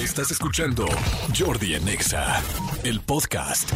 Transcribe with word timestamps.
Estás 0.00 0.30
escuchando 0.30 0.86
Jordi 1.38 1.74
en 1.74 1.86
Exa, 1.86 2.42
el 2.84 3.00
podcast. 3.00 3.70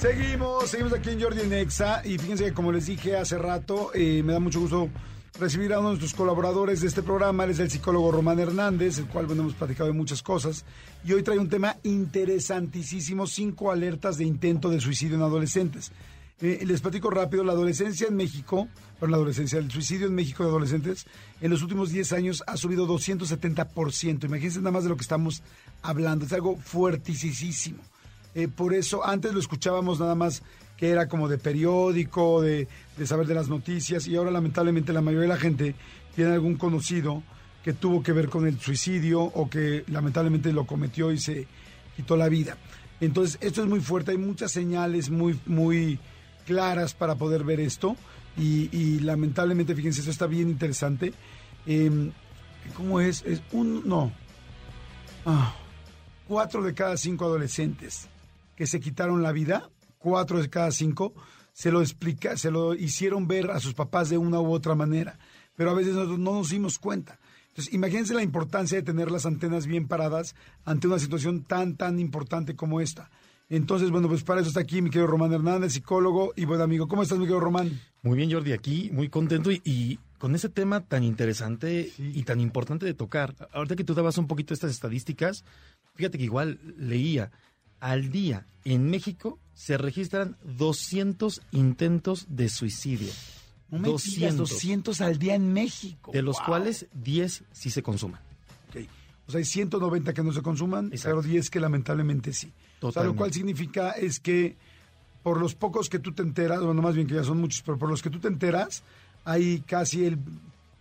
Seguimos, 0.00 0.70
seguimos 0.70 0.94
aquí 0.94 1.10
en 1.10 1.20
Jordi 1.20 1.42
en 1.42 1.52
Exa 1.52 2.00
y 2.02 2.16
fíjense 2.16 2.44
que 2.44 2.54
como 2.54 2.72
les 2.72 2.86
dije 2.86 3.18
hace 3.18 3.36
rato, 3.36 3.90
eh, 3.92 4.22
me 4.24 4.32
da 4.32 4.40
mucho 4.40 4.60
gusto 4.60 4.88
recibir 5.38 5.74
a 5.74 5.80
uno 5.80 5.88
de 5.88 5.96
nuestros 5.96 6.14
colaboradores 6.14 6.80
de 6.80 6.86
este 6.86 7.02
programa, 7.02 7.44
él 7.44 7.50
es 7.50 7.58
el 7.58 7.70
psicólogo 7.70 8.10
Román 8.10 8.38
Hernández, 8.38 8.96
el 8.96 9.06
cual 9.08 9.26
bueno, 9.26 9.42
hemos 9.42 9.54
platicado 9.54 9.88
de 9.88 9.92
muchas 9.92 10.22
cosas 10.22 10.64
y 11.04 11.12
hoy 11.12 11.22
trae 11.22 11.38
un 11.38 11.50
tema 11.50 11.76
interesantísimo, 11.82 13.26
cinco 13.26 13.70
alertas 13.70 14.16
de 14.16 14.24
intento 14.24 14.70
de 14.70 14.80
suicidio 14.80 15.16
en 15.16 15.22
adolescentes. 15.22 15.92
Eh, 16.42 16.64
les 16.66 16.82
platico 16.82 17.08
rápido, 17.08 17.44
la 17.44 17.52
adolescencia 17.52 18.08
en 18.08 18.16
México, 18.16 18.68
bueno, 19.00 19.12
la 19.12 19.16
adolescencia, 19.16 19.58
el 19.58 19.70
suicidio 19.70 20.06
en 20.06 20.14
México 20.14 20.42
de 20.42 20.50
adolescentes, 20.50 21.06
en 21.40 21.50
los 21.50 21.62
últimos 21.62 21.90
10 21.90 22.12
años 22.12 22.44
ha 22.46 22.58
subido 22.58 22.86
270%. 22.86 24.24
Imagínense 24.24 24.58
nada 24.58 24.72
más 24.72 24.82
de 24.82 24.90
lo 24.90 24.96
que 24.96 25.02
estamos 25.02 25.42
hablando, 25.80 26.26
es 26.26 26.32
algo 26.34 26.56
fuertísimo. 26.58 27.78
Eh, 28.34 28.48
por 28.48 28.74
eso, 28.74 29.06
antes 29.06 29.32
lo 29.32 29.40
escuchábamos 29.40 29.98
nada 29.98 30.14
más 30.14 30.42
que 30.76 30.90
era 30.90 31.08
como 31.08 31.26
de 31.26 31.38
periódico, 31.38 32.42
de, 32.42 32.68
de 32.98 33.06
saber 33.06 33.26
de 33.26 33.34
las 33.34 33.48
noticias, 33.48 34.06
y 34.06 34.14
ahora 34.16 34.30
lamentablemente 34.30 34.92
la 34.92 35.00
mayoría 35.00 35.22
de 35.22 35.34
la 35.34 35.40
gente 35.40 35.74
tiene 36.14 36.32
algún 36.32 36.56
conocido 36.56 37.22
que 37.64 37.72
tuvo 37.72 38.02
que 38.02 38.12
ver 38.12 38.28
con 38.28 38.46
el 38.46 38.60
suicidio 38.60 39.22
o 39.22 39.48
que 39.48 39.84
lamentablemente 39.88 40.52
lo 40.52 40.66
cometió 40.66 41.12
y 41.12 41.18
se 41.18 41.46
quitó 41.96 42.14
la 42.14 42.28
vida. 42.28 42.58
Entonces, 43.00 43.38
esto 43.40 43.62
es 43.62 43.68
muy 43.68 43.80
fuerte, 43.80 44.10
hay 44.10 44.18
muchas 44.18 44.52
señales 44.52 45.08
muy, 45.08 45.40
muy 45.46 45.98
claras 46.46 46.94
para 46.94 47.16
poder 47.16 47.44
ver 47.44 47.60
esto 47.60 47.96
y, 48.38 49.00
lamentablemente, 49.00 49.74
fíjense, 49.74 50.00
esto 50.00 50.10
está 50.10 50.26
bien 50.26 50.48
interesante. 50.48 51.12
Em, 51.66 52.12
¿Cómo 52.74 53.00
es? 53.00 53.22
Es 53.24 53.42
un, 53.52 53.88
no, 53.88 54.12
ah, 55.24 55.54
cuatro 56.26 56.62
de 56.62 56.74
cada 56.74 56.96
cinco 56.96 57.24
adolescentes 57.24 58.08
que 58.56 58.66
se 58.66 58.80
quitaron 58.80 59.22
la 59.22 59.32
vida, 59.32 59.70
cuatro 59.98 60.40
de 60.40 60.50
cada 60.50 60.70
cinco, 60.70 61.14
se 61.52 61.70
lo 61.70 61.80
explica, 61.80 62.36
se 62.36 62.50
lo 62.50 62.74
hicieron 62.74 63.26
ver 63.26 63.50
a 63.50 63.60
sus 63.60 63.74
papás 63.74 64.10
de 64.10 64.18
una 64.18 64.40
u 64.40 64.52
otra 64.52 64.74
manera, 64.74 65.18
pero 65.56 65.70
a 65.70 65.74
veces 65.74 65.94
nosotros 65.94 66.18
no 66.18 66.34
nos 66.34 66.50
dimos 66.50 66.78
cuenta. 66.78 67.18
Entonces, 67.48 67.72
imagínense 67.72 68.12
la 68.12 68.22
importancia 68.22 68.76
de 68.76 68.82
tener 68.82 69.10
las 69.10 69.24
antenas 69.24 69.66
bien 69.66 69.88
paradas 69.88 70.34
ante 70.66 70.88
una 70.88 70.98
situación 70.98 71.42
tan, 71.42 71.76
tan 71.76 71.98
importante 71.98 72.54
como 72.54 72.82
esta. 72.82 73.08
Entonces, 73.48 73.90
bueno, 73.90 74.08
pues 74.08 74.24
para 74.24 74.40
eso 74.40 74.48
está 74.48 74.60
aquí 74.60 74.82
mi 74.82 74.90
querido 74.90 75.06
Román 75.06 75.32
Hernández, 75.32 75.74
psicólogo 75.74 76.32
y 76.34 76.44
buen 76.44 76.60
amigo. 76.60 76.88
¿Cómo 76.88 77.02
estás, 77.02 77.18
mi 77.18 77.24
querido 77.24 77.40
Román? 77.40 77.80
Muy 78.02 78.16
bien, 78.16 78.30
Jordi, 78.30 78.52
aquí 78.52 78.90
muy 78.92 79.08
contento 79.08 79.50
y, 79.52 80.00
con 80.18 80.34
ese 80.34 80.48
tema 80.48 80.80
tan 80.80 81.04
interesante 81.04 81.92
y 81.98 82.22
tan 82.24 82.40
importante 82.40 82.86
de 82.86 82.94
tocar. 82.94 83.34
Ahorita 83.52 83.76
que 83.76 83.84
tú 83.84 83.94
dabas 83.94 84.18
un 84.18 84.26
poquito 84.26 84.52
estas 84.52 84.72
estadísticas, 84.72 85.44
fíjate 85.94 86.18
que 86.18 86.24
igual 86.24 86.58
leía, 86.76 87.30
al 87.78 88.10
día 88.10 88.46
en 88.64 88.90
México 88.90 89.38
se 89.54 89.78
registran 89.78 90.36
200 90.44 91.42
intentos 91.52 92.26
de 92.28 92.48
suicidio. 92.48 93.12
200. 93.70 94.48
200 94.48 95.00
al 95.00 95.18
día 95.18 95.34
en 95.34 95.52
México. 95.52 96.10
De 96.12 96.22
los 96.22 96.40
cuales 96.40 96.86
10 96.94 97.44
sí 97.52 97.70
se 97.70 97.82
consuman. 97.82 98.20
Okay. 98.70 98.88
O 99.26 99.30
sea, 99.30 99.38
hay 99.38 99.44
190 99.44 100.14
que 100.14 100.22
no 100.22 100.32
se 100.32 100.42
consuman, 100.42 100.90
pero 101.02 101.22
10 101.22 101.50
que 101.50 101.60
lamentablemente 101.60 102.32
sí. 102.32 102.52
O 102.80 102.92
sea, 102.92 103.02
lo 103.02 103.16
cual 103.16 103.32
significa 103.32 103.90
es 103.92 104.20
que 104.20 104.56
por 105.22 105.40
los 105.40 105.54
pocos 105.54 105.88
que 105.88 105.98
tú 105.98 106.12
te 106.12 106.22
enteras, 106.22 106.62
bueno, 106.62 106.80
más 106.82 106.94
bien 106.94 107.06
que 107.06 107.14
ya 107.14 107.24
son 107.24 107.40
muchos, 107.40 107.62
pero 107.62 107.78
por 107.78 107.90
los 107.90 108.02
que 108.02 108.10
tú 108.10 108.20
te 108.20 108.28
enteras, 108.28 108.84
hay 109.24 109.60
casi 109.66 110.04
el 110.04 110.18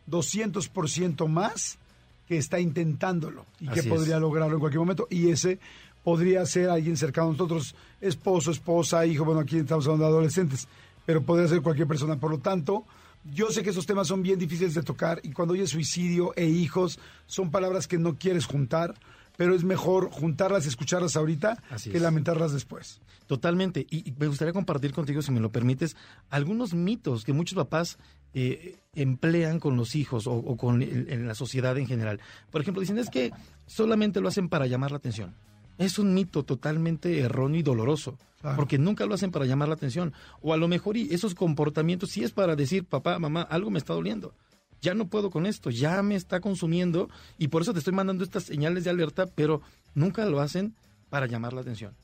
200% 0.09 1.27
más 1.27 1.79
que 2.27 2.37
está 2.37 2.59
intentándolo 2.59 3.45
y 3.59 3.67
que 3.69 3.83
podría 3.83 4.19
lograrlo 4.19 4.55
en 4.55 4.59
cualquier 4.59 4.79
momento. 4.79 5.07
Y 5.09 5.29
ese 5.29 5.59
podría 6.03 6.45
ser 6.45 6.69
alguien 6.69 6.97
cercano 6.97 7.29
a 7.29 7.31
nosotros, 7.31 7.75
esposo, 7.99 8.51
esposa, 8.51 9.05
hijo, 9.07 9.25
bueno, 9.25 9.41
aquí 9.41 9.57
estamos 9.57 9.85
hablando 9.85 10.05
de 10.05 10.11
adolescentes, 10.11 10.67
pero 11.05 11.23
podría 11.23 11.47
ser 11.47 11.61
cualquier 11.61 11.87
persona. 11.87 12.17
Por 12.17 12.29
lo 12.29 12.37
tanto, 12.37 12.85
yo 13.31 13.51
sé 13.51 13.63
que 13.63 13.71
esos 13.71 13.85
temas 13.85 14.07
son 14.07 14.21
bien 14.21 14.37
difíciles 14.37 14.73
de 14.73 14.83
tocar 14.83 15.19
y 15.23 15.31
cuando 15.31 15.53
oyes 15.53 15.71
suicidio 15.71 16.33
e 16.35 16.45
hijos 16.45 16.99
son 17.25 17.51
palabras 17.51 17.87
que 17.87 17.97
no 17.97 18.17
quieres 18.17 18.45
juntar, 18.45 18.93
pero 19.35 19.55
es 19.55 19.63
mejor 19.63 20.11
juntarlas 20.11 20.65
y 20.65 20.69
escucharlas 20.69 21.15
ahorita 21.15 21.61
que 21.83 21.99
lamentarlas 21.99 22.53
después. 22.53 23.01
Totalmente. 23.27 23.87
Y, 23.89 24.13
me 24.17 24.27
gustaría 24.27 24.53
compartir 24.53 24.93
contigo, 24.93 25.21
si 25.21 25.31
me 25.31 25.39
lo 25.39 25.51
permites, 25.51 25.95
algunos 26.29 26.73
mitos 26.73 27.23
que 27.23 27.33
muchos 27.33 27.55
papás 27.55 27.97
eh, 28.33 28.77
emplean 28.93 29.59
con 29.59 29.75
los 29.75 29.95
hijos 29.95 30.27
o, 30.27 30.55
con 30.55 30.83
en 30.83 31.27
la 31.27 31.33
sociedad 31.33 31.75
en 31.77 31.87
general. 31.87 32.19
Por 32.51 32.61
ejemplo, 32.61 32.81
dicen 32.81 32.99
es 32.99 33.09
que 33.09 33.31
solamente 33.65 34.21
lo 34.21 34.27
hacen 34.27 34.49
para 34.49 34.67
llamar 34.67 34.91
la 34.91 34.97
atención 34.97 35.33
es 35.77 35.99
un 35.99 36.13
mito 36.13 36.43
totalmente 36.43 37.19
erróneo 37.19 37.59
y 37.59 37.63
doloroso, 37.63 38.17
porque 38.55 38.77
nunca 38.77 39.05
lo 39.05 39.15
hacen 39.15 39.31
para 39.31 39.45
llamar 39.45 39.67
la 39.67 39.75
atención. 39.75 40.13
O 40.41 40.53
a 40.53 40.57
lo 40.57 40.67
mejor 40.67 40.97
y 40.97 41.13
esos 41.13 41.35
comportamientos 41.35 42.11
sí 42.11 42.23
es 42.23 42.31
para 42.31 42.55
decir, 42.55 42.85
papá, 42.85 43.19
mamá, 43.19 43.41
algo 43.41 43.71
me 43.71 43.79
está 43.79 43.93
doliendo. 43.93 44.33
Ya 44.81 44.93
no 44.93 45.07
puedo 45.07 45.31
con 45.31 45.45
esto, 45.45 45.71
ya 45.71 46.01
me 46.03 46.15
está 46.15 46.39
consumiendo 46.41 47.09
y 47.37 47.47
por 47.47 47.61
eso 47.61 47.73
te 47.73 47.79
estoy 47.79 47.93
mandando 47.93 48.23
estas 48.23 48.43
señales 48.43 48.83
de 48.83 48.91
alerta, 48.91 49.25
pero 49.25 49.61
nunca 49.95 50.25
lo 50.25 50.41
hacen 50.41 50.75
para 51.09 51.25
llamar 51.25 51.53
la 51.53 51.61
atención. 51.61 51.95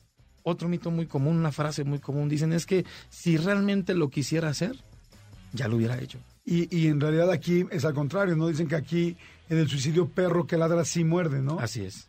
Otro 0.42 0.68
mito 0.68 0.90
muy 0.90 1.06
común, 1.06 1.36
una 1.36 1.52
frase 1.52 1.84
muy 1.84 2.00
común, 2.00 2.28
dicen 2.28 2.52
es 2.52 2.66
que 2.66 2.84
si 3.08 3.36
realmente 3.36 3.94
lo 3.94 4.10
quisiera 4.10 4.48
hacer, 4.48 4.76
ya 5.52 5.68
lo 5.68 5.76
hubiera 5.76 6.00
hecho. 6.00 6.18
Y, 6.44 6.74
y 6.76 6.88
en 6.88 7.00
realidad 7.00 7.30
aquí 7.30 7.64
es 7.70 7.84
al 7.84 7.94
contrario, 7.94 8.34
¿no? 8.34 8.48
Dicen 8.48 8.66
que 8.66 8.74
aquí 8.74 9.16
en 9.48 9.58
el 9.58 9.68
suicidio 9.68 10.08
perro 10.08 10.46
que 10.46 10.56
ladra 10.56 10.84
sí 10.84 11.04
muerde, 11.04 11.40
¿no? 11.40 11.60
Así 11.60 11.84
es. 11.84 12.08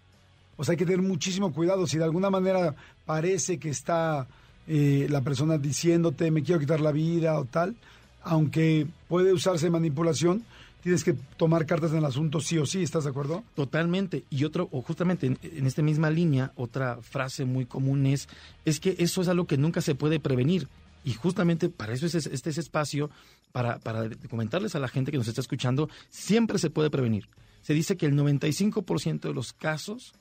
O 0.58 0.64
sea, 0.64 0.74
hay 0.74 0.78
que 0.78 0.86
tener 0.86 1.02
muchísimo 1.02 1.54
cuidado. 1.54 1.88
Si 1.88 1.98
de 1.98 2.04
alguna 2.04 2.30
manera 2.30 2.76
parece 3.06 3.58
que 3.58 3.70
está 3.70 4.28
eh, 4.68 5.08
la 5.10 5.22
persona 5.22 5.58
diciéndote, 5.58 6.32
me 6.32 6.44
quiero 6.44 6.60
quitar 6.60 6.80
la 6.80 6.92
vida 6.92 7.40
o 7.40 7.46
tal, 7.46 7.76
aunque 8.24 8.88
puede 9.08 9.34
usarse 9.34 9.70
manipulación, 9.70 10.44
tienes 10.82 11.04
que 11.04 11.14
tomar 11.38 11.66
cartas 11.66 11.92
en 11.92 11.98
el 11.98 12.06
asunto 12.06 12.40
sí 12.40 12.58
o 12.58 12.66
sí, 12.66 12.84
¿estás 12.84 13.06
de 13.06 13.10
acuerdo? 13.10 13.44
Totalmente. 13.56 14.24
Y 14.30 14.44
otro, 14.44 14.70
o 14.72 14.82
justamente 14.82 15.28
en, 15.28 15.66
esta 15.66 15.82
misma 15.82 16.10
línea, 16.10 16.52
otra 16.56 16.98
frase 17.02 17.46
muy 17.46 17.66
común 17.66 18.06
es, 18.06 18.28
es 18.66 18.80
que 18.80 18.96
eso 19.00 19.22
es 19.22 19.28
algo 19.28 19.48
que 19.48 19.58
nunca 19.58 19.82
se 19.82 19.96
puede 19.96 20.20
prevenir. 20.20 20.68
Y 21.06 21.14
justamente 21.14 21.68
para 21.70 21.94
eso 21.94 22.06
es 22.06 22.16
este 22.16 22.50
es 22.50 22.58
espacio, 22.58 23.10
para, 23.52 23.80
para 23.80 24.10
comentarles 24.30 24.76
a 24.76 24.80
la 24.80 24.88
gente 24.88 25.12
que 25.12 25.18
nos 25.18 25.28
está 25.28 25.42
escuchando, 25.42 25.90
siempre 26.10 26.58
se 26.60 26.70
puede 26.70 26.90
prevenir. 26.90 27.28
Se 27.62 27.74
dice 27.74 27.98
que 27.98 28.06
el 28.06 28.14
95% 28.14 29.22
de 29.22 29.34
los 29.34 29.54
casos 29.54 30.14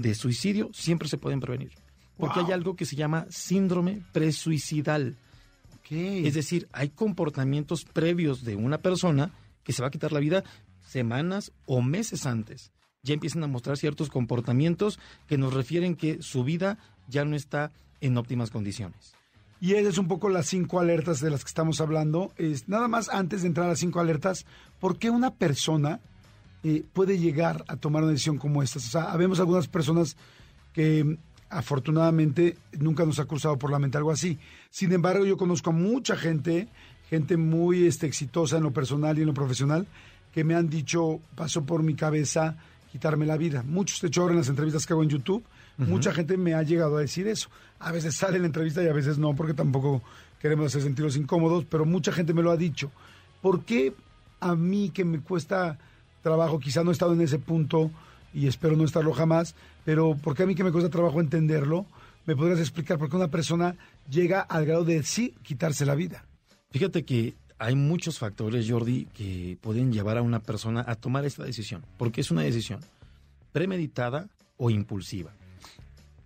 de 0.00 0.14
suicidio 0.14 0.70
siempre 0.72 1.08
se 1.08 1.18
pueden 1.18 1.40
prevenir. 1.40 1.72
Porque 2.16 2.40
hay 2.40 2.52
algo 2.52 2.76
que 2.76 2.84
se 2.84 2.96
llama 2.96 3.26
síndrome 3.30 4.02
presuicidal. 4.12 5.16
Es 5.90 6.34
decir, 6.34 6.68
hay 6.72 6.90
comportamientos 6.90 7.84
previos 7.84 8.44
de 8.44 8.54
una 8.54 8.78
persona 8.78 9.32
que 9.64 9.72
se 9.72 9.82
va 9.82 9.88
a 9.88 9.90
quitar 9.90 10.12
la 10.12 10.20
vida 10.20 10.44
semanas 10.86 11.52
o 11.66 11.82
meses 11.82 12.26
antes. 12.26 12.70
Ya 13.02 13.14
empiezan 13.14 13.42
a 13.42 13.48
mostrar 13.48 13.76
ciertos 13.76 14.08
comportamientos 14.08 15.00
que 15.26 15.38
nos 15.38 15.52
refieren 15.52 15.96
que 15.96 16.22
su 16.22 16.44
vida 16.44 16.78
ya 17.08 17.24
no 17.24 17.34
está 17.34 17.72
en 18.00 18.16
óptimas 18.16 18.50
condiciones. 18.50 19.14
Y 19.60 19.74
esas 19.74 19.94
es 19.94 19.98
un 19.98 20.08
poco 20.08 20.28
las 20.28 20.46
cinco 20.46 20.80
alertas 20.80 21.20
de 21.20 21.30
las 21.30 21.44
que 21.44 21.48
estamos 21.48 21.80
hablando. 21.80 22.32
Es, 22.36 22.68
nada 22.68 22.88
más 22.88 23.08
antes 23.08 23.42
de 23.42 23.48
entrar 23.48 23.66
a 23.66 23.70
las 23.70 23.80
cinco 23.80 24.00
alertas, 24.00 24.46
¿por 24.78 24.98
qué 24.98 25.10
una 25.10 25.34
persona 25.34 26.00
eh, 26.62 26.84
puede 26.92 27.18
llegar 27.18 27.64
a 27.68 27.76
tomar 27.76 28.02
una 28.02 28.12
decisión 28.12 28.38
como 28.38 28.62
esta. 28.62 28.78
O 28.78 28.82
sea, 28.82 29.12
habemos 29.12 29.40
algunas 29.40 29.68
personas 29.68 30.16
que 30.72 31.18
afortunadamente 31.48 32.56
nunca 32.78 33.04
nos 33.04 33.18
ha 33.18 33.24
cruzado 33.24 33.58
por 33.58 33.70
la 33.70 33.78
mente 33.78 33.98
algo 33.98 34.12
así. 34.12 34.38
Sin 34.70 34.92
embargo, 34.92 35.24
yo 35.24 35.36
conozco 35.36 35.70
a 35.70 35.72
mucha 35.72 36.16
gente, 36.16 36.68
gente 37.08 37.36
muy 37.36 37.86
este, 37.86 38.06
exitosa 38.06 38.58
en 38.58 38.62
lo 38.62 38.72
personal 38.72 39.18
y 39.18 39.22
en 39.22 39.26
lo 39.26 39.34
profesional, 39.34 39.86
que 40.32 40.44
me 40.44 40.54
han 40.54 40.68
dicho, 40.68 41.20
pasó 41.34 41.64
por 41.64 41.82
mi 41.82 41.94
cabeza 41.94 42.56
quitarme 42.92 43.26
la 43.26 43.36
vida. 43.36 43.64
Muchos, 43.66 44.00
de 44.00 44.08
hecho, 44.08 44.22
ahora 44.22 44.32
en 44.32 44.38
las 44.38 44.48
entrevistas 44.48 44.86
que 44.86 44.92
hago 44.92 45.02
en 45.02 45.08
YouTube, 45.08 45.44
mucha 45.78 46.12
gente 46.12 46.36
me 46.36 46.52
ha 46.52 46.62
llegado 46.62 46.98
a 46.98 47.00
decir 47.00 47.26
eso. 47.26 47.48
A 47.78 47.90
veces 47.90 48.14
sale 48.14 48.36
en 48.36 48.42
la 48.42 48.46
entrevista 48.46 48.82
y 48.82 48.88
a 48.88 48.92
veces 48.92 49.16
no, 49.16 49.34
porque 49.34 49.54
tampoco 49.54 50.02
queremos 50.38 50.66
hacer 50.66 50.82
sentirlos 50.82 51.16
incómodos, 51.16 51.64
pero 51.64 51.86
mucha 51.86 52.12
gente 52.12 52.34
me 52.34 52.42
lo 52.42 52.50
ha 52.50 52.56
dicho. 52.56 52.90
¿Por 53.40 53.64
qué 53.64 53.94
a 54.40 54.54
mí 54.54 54.90
que 54.90 55.04
me 55.04 55.20
cuesta 55.20 55.78
trabajo, 56.22 56.58
quizá 56.58 56.84
no 56.84 56.90
he 56.90 56.92
estado 56.92 57.12
en 57.12 57.20
ese 57.20 57.38
punto 57.38 57.90
y 58.32 58.46
espero 58.46 58.76
no 58.76 58.84
estarlo 58.84 59.12
jamás, 59.12 59.54
pero 59.84 60.16
porque 60.22 60.42
a 60.42 60.46
mí 60.46 60.54
que 60.54 60.64
me 60.64 60.72
cuesta 60.72 60.90
trabajo 60.90 61.20
entenderlo, 61.20 61.86
¿me 62.26 62.36
podrías 62.36 62.60
explicar 62.60 62.98
por 62.98 63.10
qué 63.10 63.16
una 63.16 63.28
persona 63.28 63.76
llega 64.08 64.40
al 64.40 64.66
grado 64.66 64.84
de 64.84 65.02
sí 65.02 65.34
quitarse 65.42 65.86
la 65.86 65.94
vida? 65.94 66.24
Fíjate 66.70 67.04
que 67.04 67.34
hay 67.58 67.74
muchos 67.74 68.18
factores, 68.18 68.70
Jordi, 68.70 69.06
que 69.06 69.58
pueden 69.60 69.92
llevar 69.92 70.16
a 70.16 70.22
una 70.22 70.40
persona 70.40 70.84
a 70.86 70.94
tomar 70.94 71.24
esta 71.24 71.44
decisión, 71.44 71.84
porque 71.98 72.20
es 72.20 72.30
una 72.30 72.42
decisión 72.42 72.80
premeditada 73.52 74.28
o 74.56 74.70
impulsiva. 74.70 75.32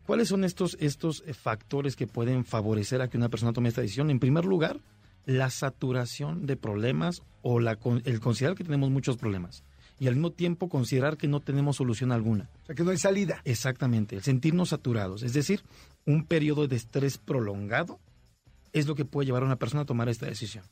¿Cuáles 0.07 0.29
son 0.29 0.45
estos, 0.45 0.77
estos 0.81 1.25
factores 1.33 1.97
que 1.97 2.07
pueden 2.07 2.45
favorecer 2.45 3.01
a 3.01 3.09
que 3.09 3.17
una 3.17 3.31
persona 3.31 3.55
tome 3.55 3.71
esta 3.71 3.81
decisión? 3.81 4.11
En 4.11 4.21
primer 4.21 4.45
lugar, 4.45 4.79
la 5.25 5.49
saturación 5.49 6.45
de 6.45 6.57
problemas 6.57 7.23
o 7.43 7.59
la, 7.59 7.79
el 8.05 8.21
considerar 8.21 8.57
que 8.57 8.65
tenemos 8.65 8.91
muchos 8.91 9.17
problemas. 9.17 9.65
Y 9.99 10.09
al 10.09 10.15
mismo 10.15 10.33
tiempo 10.33 10.69
considerar 10.69 11.17
que 11.17 11.29
no 11.29 11.41
tenemos 11.41 11.77
solución 11.77 12.13
alguna. 12.13 12.49
O 12.63 12.67
sea, 12.67 12.75
que 12.75 12.83
no 12.85 12.91
hay 12.91 12.99
salida. 12.99 13.41
Exactamente, 13.45 14.17
el 14.17 14.23
sentirnos 14.23 14.71
saturados, 14.71 15.23
es 15.23 15.33
decir, 15.33 15.63
un 16.07 16.25
periodo 16.25 16.67
de 16.69 16.77
estrés 16.77 17.19
prolongado 17.19 18.01
es 18.73 18.87
lo 18.87 18.95
que 18.95 19.05
puede 19.05 19.27
llevar 19.27 19.43
a 19.43 19.47
una 19.47 19.57
persona 19.57 19.83
a 19.83 19.87
tomar 19.87 20.09
esta 20.09 20.27
decisión. 20.27 20.65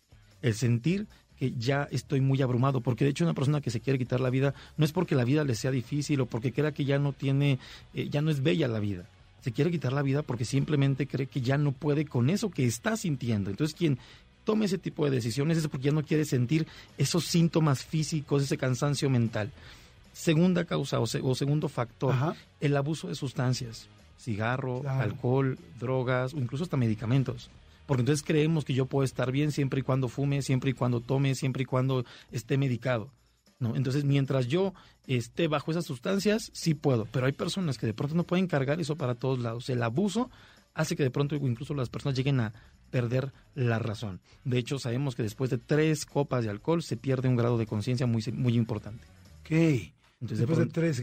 El 0.42 0.54
sentir 0.54 1.06
que 1.36 1.52
ya 1.52 1.88
estoy 1.90 2.20
muy 2.20 2.42
abrumado, 2.42 2.80
porque 2.80 3.04
de 3.04 3.10
hecho 3.10 3.24
una 3.24 3.34
persona 3.34 3.60
que 3.60 3.70
se 3.70 3.80
quiere 3.80 3.98
quitar 3.98 4.20
la 4.20 4.30
vida 4.30 4.54
no 4.76 4.84
es 4.84 4.92
porque 4.92 5.14
la 5.14 5.25
vida 5.25 5.44
le 5.44 5.54
sea 5.54 5.70
difícil 5.70 6.20
o 6.20 6.26
porque 6.26 6.52
crea 6.52 6.72
que 6.72 6.84
ya 6.84 6.98
no 6.98 7.12
tiene, 7.12 7.58
eh, 7.94 8.08
ya 8.10 8.22
no 8.22 8.30
es 8.30 8.42
bella 8.42 8.68
la 8.68 8.80
vida. 8.80 9.08
Se 9.40 9.52
quiere 9.52 9.70
quitar 9.70 9.92
la 9.92 10.02
vida 10.02 10.22
porque 10.22 10.44
simplemente 10.44 11.06
cree 11.06 11.26
que 11.26 11.40
ya 11.40 11.58
no 11.58 11.72
puede 11.72 12.04
con 12.04 12.30
eso 12.30 12.50
que 12.50 12.64
está 12.64 12.96
sintiendo. 12.96 13.50
Entonces 13.50 13.76
quien 13.76 13.98
tome 14.44 14.66
ese 14.66 14.78
tipo 14.78 15.04
de 15.04 15.10
decisiones 15.10 15.58
es 15.58 15.68
porque 15.68 15.86
ya 15.86 15.92
no 15.92 16.02
quiere 16.02 16.24
sentir 16.24 16.66
esos 16.98 17.24
síntomas 17.24 17.84
físicos, 17.84 18.42
ese 18.42 18.58
cansancio 18.58 19.08
mental. 19.10 19.50
Segunda 20.12 20.64
causa 20.64 21.00
o, 21.00 21.06
segundo 21.06 21.68
factor, 21.68 22.14
el 22.60 22.76
abuso 22.76 23.08
de 23.08 23.14
sustancias, 23.14 23.88
cigarro, 24.18 24.82
alcohol, 24.86 25.58
drogas 25.78 26.34
o 26.34 26.38
incluso 26.38 26.64
hasta 26.64 26.76
medicamentos. 26.76 27.50
Porque 27.86 28.02
entonces 28.02 28.24
creemos 28.24 28.64
que 28.64 28.74
yo 28.74 28.86
puedo 28.86 29.04
estar 29.04 29.32
bien 29.32 29.52
siempre 29.52 29.80
y 29.80 29.82
cuando 29.82 30.08
fume, 30.08 30.42
siempre 30.42 30.70
y 30.70 30.74
cuando 30.74 31.00
tome, 31.00 31.34
siempre 31.34 31.62
y 31.62 31.66
cuando 31.66 32.04
esté 32.30 32.56
medicado. 32.56 33.10
¿no? 33.58 33.76
Entonces, 33.76 34.04
mientras 34.04 34.48
yo 34.48 34.74
esté 35.06 35.48
bajo 35.48 35.70
esas 35.70 35.86
sustancias, 35.86 36.50
sí 36.52 36.74
puedo. 36.74 37.06
Pero 37.06 37.26
hay 37.26 37.32
personas 37.32 37.78
que 37.78 37.86
de 37.86 37.94
pronto 37.94 38.14
no 38.14 38.24
pueden 38.24 38.46
cargar 38.46 38.80
eso 38.80 38.96
para 38.96 39.14
todos 39.14 39.38
lados. 39.38 39.68
El 39.68 39.82
abuso 39.82 40.30
hace 40.74 40.96
que 40.96 41.02
de 41.02 41.10
pronto 41.10 41.36
incluso 41.36 41.74
las 41.74 41.88
personas 41.88 42.16
lleguen 42.16 42.40
a 42.40 42.52
perder 42.92 43.32
la 43.56 43.80
razón. 43.80 44.20
De 44.44 44.58
hecho, 44.58 44.78
sabemos 44.78 45.16
que 45.16 45.24
después 45.24 45.50
de 45.50 45.58
tres 45.58 46.06
copas 46.06 46.44
de 46.44 46.50
alcohol 46.50 46.82
se 46.82 46.96
pierde 46.96 47.28
un 47.28 47.34
grado 47.34 47.58
de 47.58 47.66
conciencia 47.66 48.06
muy, 48.06 48.22
muy 48.32 48.54
importante. 48.54 49.04
Entonces, 50.20 50.38
después 50.46 50.58
de, 50.58 50.66
tres, 50.66 51.02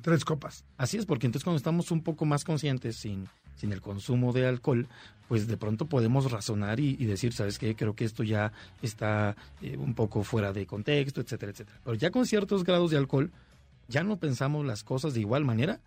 tres 0.00 0.24
copas. 0.24 0.64
Así 0.76 0.96
es, 0.96 1.04
porque 1.04 1.26
entonces 1.26 1.42
cuando 1.42 1.56
estamos 1.56 1.90
un 1.90 2.02
poco 2.02 2.24
más 2.24 2.44
conscientes 2.44 2.96
sin, 2.96 3.26
sin 3.56 3.72
el 3.72 3.80
consumo 3.80 4.32
de 4.32 4.46
alcohol, 4.46 4.86
pues 5.26 5.48
de 5.48 5.56
pronto 5.56 5.86
podemos 5.86 6.30
razonar 6.30 6.78
y, 6.78 6.94
decir, 7.04 7.32
¿sabes 7.32 7.58
qué? 7.58 7.74
Creo 7.74 7.94
que 7.94 8.04
esto 8.04 8.22
ya 8.22 8.52
está 8.80 9.34
eh, 9.60 9.76
un 9.76 9.94
poco 9.94 10.22
fuera 10.22 10.52
de 10.52 10.66
contexto, 10.66 11.20
etcétera, 11.20 11.50
etcétera. 11.52 11.80
Pero 11.84 11.94
ya 11.96 12.10
con 12.10 12.26
ciertos 12.26 12.62
grados 12.62 12.92
de 12.92 12.98
alcohol, 12.98 13.32
ya 13.88 14.04
no 14.04 14.18
pensamos 14.18 14.64
las 14.64 14.84
cosas 14.84 15.14
de 15.14 15.20
igual 15.20 15.44
manera 15.44 15.80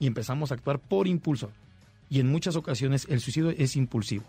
y 0.00 0.06
empezamos 0.06 0.50
a 0.50 0.54
actuar 0.54 0.80
por 0.80 1.06
impulso. 1.06 1.52
Y 2.10 2.20
en 2.20 2.28
muchas 2.28 2.56
ocasiones 2.56 3.06
el 3.08 3.20
suicidio 3.20 3.50
es 3.50 3.76
impulsivo. 3.76 4.24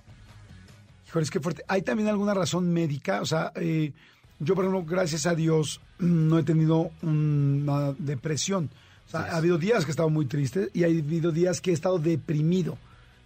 Híjole, 1.07 1.23
es 1.23 1.31
que 1.31 1.39
fuerte. 1.39 1.63
¿Hay 1.67 1.81
también 1.81 2.09
alguna 2.09 2.33
razón 2.33 2.71
médica? 2.71 3.21
O 3.21 3.25
sea, 3.25 3.51
eh, 3.55 3.93
yo, 4.39 4.55
por 4.55 4.65
ejemplo, 4.65 4.83
gracias 4.85 5.25
a 5.25 5.35
Dios, 5.35 5.79
no 5.99 6.37
he 6.37 6.43
tenido 6.43 6.91
una 7.01 7.93
depresión. 7.97 8.69
O 9.07 9.09
sea, 9.09 9.21
ha 9.21 9.37
habido 9.37 9.57
días 9.57 9.85
que 9.85 9.91
he 9.91 9.93
estado 9.93 10.09
muy 10.09 10.25
triste 10.25 10.69
y 10.73 10.83
ha 10.83 10.87
habido 10.87 11.31
días 11.31 11.61
que 11.61 11.71
he 11.71 11.73
estado 11.73 11.97
deprimido. 11.97 12.77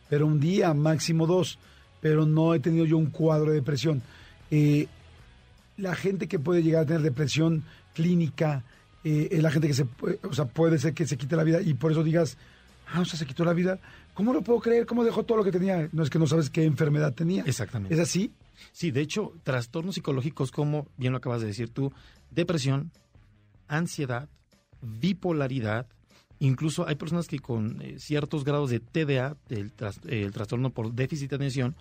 Pero 0.09 0.27
un 0.27 0.39
día, 0.39 0.73
máximo 0.73 1.25
dos. 1.25 1.57
Pero 2.01 2.25
no 2.25 2.53
he 2.53 2.59
tenido 2.59 2.85
yo 2.85 2.97
un 2.97 3.07
cuadro 3.07 3.49
de 3.49 3.55
depresión. 3.55 4.01
Eh, 4.51 4.87
la 5.77 5.95
gente 5.95 6.27
que 6.27 6.37
puede 6.37 6.61
llegar 6.61 6.83
a 6.83 6.85
tener 6.85 7.01
depresión 7.01 7.63
clínica, 7.93 8.63
eh, 9.03 9.29
es 9.31 9.41
la 9.41 9.49
gente 9.49 9.67
que 9.67 9.73
se, 9.73 9.87
o 10.23 10.33
sea, 10.33 10.45
puede 10.45 10.77
ser 10.77 10.93
que 10.93 11.07
se 11.07 11.17
quite 11.17 11.35
la 11.35 11.43
vida 11.43 11.61
y 11.61 11.73
por 11.73 11.91
eso 11.91 12.03
digas, 12.03 12.37
ah, 12.91 13.01
o 13.01 13.05
sea, 13.05 13.17
se 13.17 13.25
quitó 13.25 13.43
la 13.45 13.53
vida. 13.53 13.79
¿Cómo 14.13 14.33
lo 14.33 14.41
puedo 14.41 14.59
creer? 14.59 14.85
¿Cómo 14.85 15.03
dejó 15.03 15.23
todo 15.23 15.37
lo 15.37 15.43
que 15.43 15.51
tenía? 15.51 15.89
No 15.91 16.03
es 16.03 16.09
que 16.09 16.19
no 16.19 16.27
sabes 16.27 16.49
qué 16.49 16.63
enfermedad 16.63 17.13
tenía. 17.13 17.43
Exactamente. 17.45 17.93
¿Es 17.93 17.99
así? 17.99 18.31
Sí, 18.71 18.91
de 18.91 19.01
hecho, 19.01 19.33
trastornos 19.43 19.95
psicológicos 19.95 20.51
como, 20.51 20.87
bien 20.97 21.11
lo 21.11 21.17
acabas 21.17 21.41
de 21.41 21.47
decir 21.47 21.69
tú, 21.69 21.91
depresión, 22.29 22.91
ansiedad, 23.67 24.29
bipolaridad, 24.81 25.87
incluso 26.39 26.87
hay 26.87 26.95
personas 26.95 27.27
que 27.27 27.39
con 27.39 27.81
eh, 27.81 27.95
ciertos 27.99 28.43
grados 28.43 28.69
de 28.69 28.79
TDA, 28.79 29.35
el, 29.49 29.71
el 30.07 30.31
trastorno 30.31 30.71
por 30.71 30.93
déficit 30.93 31.29
de 31.29 31.35
atención, 31.37 31.75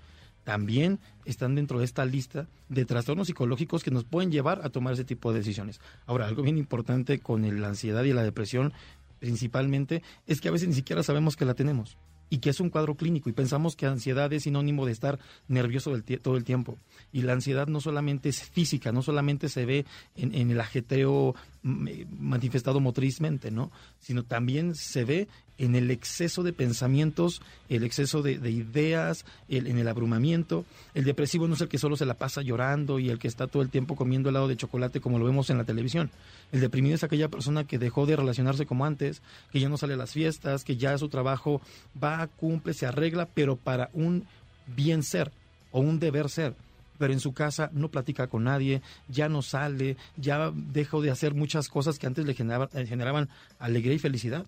también 0.45 1.01
están 1.27 1.55
dentro 1.55 1.79
de 1.79 1.85
esta 1.85 2.05
lista 2.05 2.49
de 2.69 2.85
trastornos 2.85 3.27
psicológicos 3.27 3.85
que 3.85 3.91
nos 3.91 4.05
pueden 4.05 4.33
llevar 4.33 4.61
a 4.65 4.71
tomar 4.71 4.95
ese 4.95 5.05
tipo 5.05 5.33
de 5.33 5.41
decisiones. 5.41 5.81
Ahora, 6.07 6.27
algo 6.27 6.43
bien 6.43 6.59
importante 6.59 7.19
con 7.19 7.61
la 7.61 7.69
ansiedad 7.69 8.05
y 8.05 8.13
la 8.13 8.23
depresión 8.23 8.73
principalmente 9.21 10.03
es 10.27 10.41
que 10.41 10.49
a 10.49 10.51
veces 10.51 10.69
ni 10.69 10.75
siquiera 10.75 11.05
sabemos 11.05 11.37
que 11.37 11.45
la 11.45 11.55
tenemos 11.55 11.97
y 12.31 12.39
que 12.39 12.51
es 12.51 12.61
un 12.61 12.71
cuadro 12.71 12.95
clínico 12.95 13.29
y 13.29 13.33
pensamos 13.33 13.77
que 13.77 13.87
ansiedad 13.87 14.33
es 14.33 14.45
sinónimo 14.45 14.87
de 14.87 14.93
estar 14.93 15.19
nervioso 15.49 15.93
todo 16.23 16.37
el 16.37 16.45
tiempo. 16.45 16.79
Y 17.13 17.23
la 17.23 17.33
ansiedad 17.33 17.67
no 17.67 17.81
solamente 17.81 18.29
es 18.29 18.43
física, 18.43 18.93
no 18.93 19.03
solamente 19.03 19.49
se 19.49 19.67
ve 19.67 19.85
en, 20.15 20.51
el 20.51 20.61
ajetreo 20.61 21.35
mm, 21.60 21.60
eh, 21.60 21.60
manifestado 21.63 22.81
motrizmente, 22.81 23.51
¿no? 23.51 23.71
Sino 24.01 24.23
también 24.23 24.75
se 24.75 25.05
ve 25.05 25.29
en 25.59 25.75
el 25.75 25.91
exceso 25.91 26.43
de 26.43 26.55
pensamientos, 26.55 27.43
el 27.69 27.85
exceso 27.85 28.23
de, 28.23 28.33
ideas, 28.51 29.27
en 29.49 29.77
el 29.77 29.89
abrumamiento. 29.89 30.65
El 30.95 31.05
depresivo 31.05 31.47
no 31.47 31.55
es 31.55 31.61
el 31.61 31.69
que 31.69 31.77
solo 31.77 31.97
se 31.97 32.07
la 32.07 32.15
pasa 32.15 32.41
llorando 32.41 32.99
y 32.99 33.11
el 33.11 33.19
que 33.19 33.29
está 33.29 33.47
todo 33.47 33.63
el 33.63 33.69
tiempo 33.69 33.95
comiendo 33.95 34.31
helado 34.31 34.49
de 34.49 34.57
chocolate 34.57 35.03
como 35.03 35.19
lo 35.19 35.27
vemos 35.27 35.51
en 35.51 35.59
la 35.59 35.65
televisión. 35.65 36.11
El 36.51 36.61
deprimido 36.61 36.95
es 36.95 37.05
aquella 37.05 37.29
persona 37.29 37.65
que 37.65 37.79
dejó 37.79 38.07
de 38.07 38.17
relacionarse 38.17 38.65
como 38.65 38.87
antes, 38.87 39.21
que 39.53 39.61
ya 39.61 39.69
no 39.69 39.77
sale 39.77 39.95
a 39.95 39.99
las 39.99 40.13
fiestas, 40.13 40.65
que 40.65 40.79
ya 40.79 40.97
su 40.97 41.11
trabajo 41.11 41.61
va, 42.03 42.27
cumple, 42.27 42.73
se 42.73 42.87
arregla, 42.87 43.27
pero 43.27 43.57
para 43.57 43.91
un 43.93 44.25
bien 44.67 45.03
ser 45.03 45.31
o 45.73 45.81
un 45.81 46.01
deber 46.01 46.31
ser 46.31 46.55
pero 47.01 47.15
en 47.15 47.21
su 47.21 47.33
casa 47.33 47.71
no 47.73 47.91
platica 47.91 48.27
con 48.27 48.45
nadie, 48.45 48.83
ya 49.09 49.31
no 49.31 49.41
sale, 49.41 49.97
ya 50.19 50.53
dejó 50.55 51.01
de 51.01 51.11
hacer 51.11 51.33
muchas 51.33 51.71
cosas 51.71 51.99
que 51.99 52.07
antes 52.07 52.27
le 52.27 52.35
generaban 52.35 53.31
alegría 53.59 53.95
y 53.95 53.99
felicidad. 53.99 54.45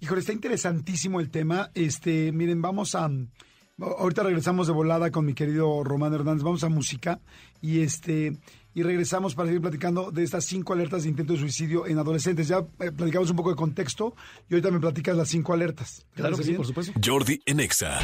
Híjole, 0.00 0.20
está 0.20 0.32
interesantísimo 0.32 1.18
el 1.18 1.30
tema. 1.30 1.70
Este, 1.74 2.30
miren, 2.30 2.62
vamos 2.62 2.94
a 2.94 3.10
ahorita 3.80 4.22
regresamos 4.22 4.68
de 4.68 4.72
volada 4.72 5.10
con 5.10 5.26
mi 5.26 5.34
querido 5.34 5.82
Román 5.82 6.14
Hernández, 6.14 6.44
vamos 6.44 6.62
a 6.62 6.68
música 6.68 7.18
y 7.60 7.80
este 7.80 8.36
y 8.72 8.84
regresamos 8.84 9.34
para 9.34 9.48
seguir 9.48 9.60
platicando 9.60 10.12
de 10.12 10.22
estas 10.22 10.44
cinco 10.44 10.74
alertas 10.74 11.02
de 11.02 11.08
intento 11.08 11.32
de 11.32 11.40
suicidio 11.40 11.88
en 11.88 11.98
adolescentes. 11.98 12.46
Ya 12.46 12.58
eh, 12.78 12.92
platicamos 12.92 13.30
un 13.30 13.36
poco 13.36 13.50
de 13.50 13.56
contexto 13.56 14.14
y 14.48 14.54
ahorita 14.54 14.70
me 14.70 14.78
platicas 14.78 15.16
las 15.16 15.28
cinco 15.28 15.52
alertas. 15.52 16.06
Claro 16.14 16.36
que 16.36 16.44
sí, 16.44 16.52
por 16.52 16.66
supuesto. 16.66 16.92
Jordi 17.04 17.42
Enexa. 17.44 17.98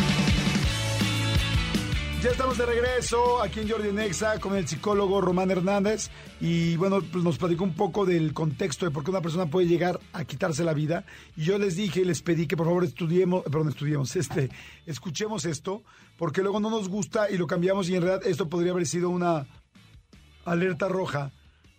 Ya 2.24 2.30
estamos 2.30 2.56
de 2.56 2.64
regreso 2.64 3.42
aquí 3.42 3.60
en 3.60 3.68
Jordi 3.68 3.92
Nexa 3.92 4.40
con 4.40 4.56
el 4.56 4.66
psicólogo 4.66 5.20
Román 5.20 5.50
Hernández 5.50 6.08
y 6.40 6.74
bueno, 6.76 7.02
pues 7.12 7.22
nos 7.22 7.36
platicó 7.36 7.64
un 7.64 7.74
poco 7.74 8.06
del 8.06 8.32
contexto 8.32 8.86
de 8.86 8.90
por 8.90 9.04
qué 9.04 9.10
una 9.10 9.20
persona 9.20 9.44
puede 9.44 9.66
llegar 9.66 10.00
a 10.14 10.24
quitarse 10.24 10.64
la 10.64 10.72
vida 10.72 11.04
y 11.36 11.42
yo 11.42 11.58
les 11.58 11.76
dije 11.76 12.00
y 12.00 12.06
les 12.06 12.22
pedí 12.22 12.46
que 12.46 12.56
por 12.56 12.64
favor 12.64 12.82
estudiemos, 12.82 13.42
perdón, 13.42 13.68
estudiemos, 13.68 14.16
este, 14.16 14.48
escuchemos 14.86 15.44
esto 15.44 15.82
porque 16.16 16.40
luego 16.40 16.60
no 16.60 16.70
nos 16.70 16.88
gusta 16.88 17.28
y 17.28 17.36
lo 17.36 17.46
cambiamos 17.46 17.90
y 17.90 17.94
en 17.94 18.00
realidad 18.00 18.26
esto 18.26 18.48
podría 18.48 18.72
haber 18.72 18.86
sido 18.86 19.10
una 19.10 19.46
alerta 20.46 20.88
roja 20.88 21.30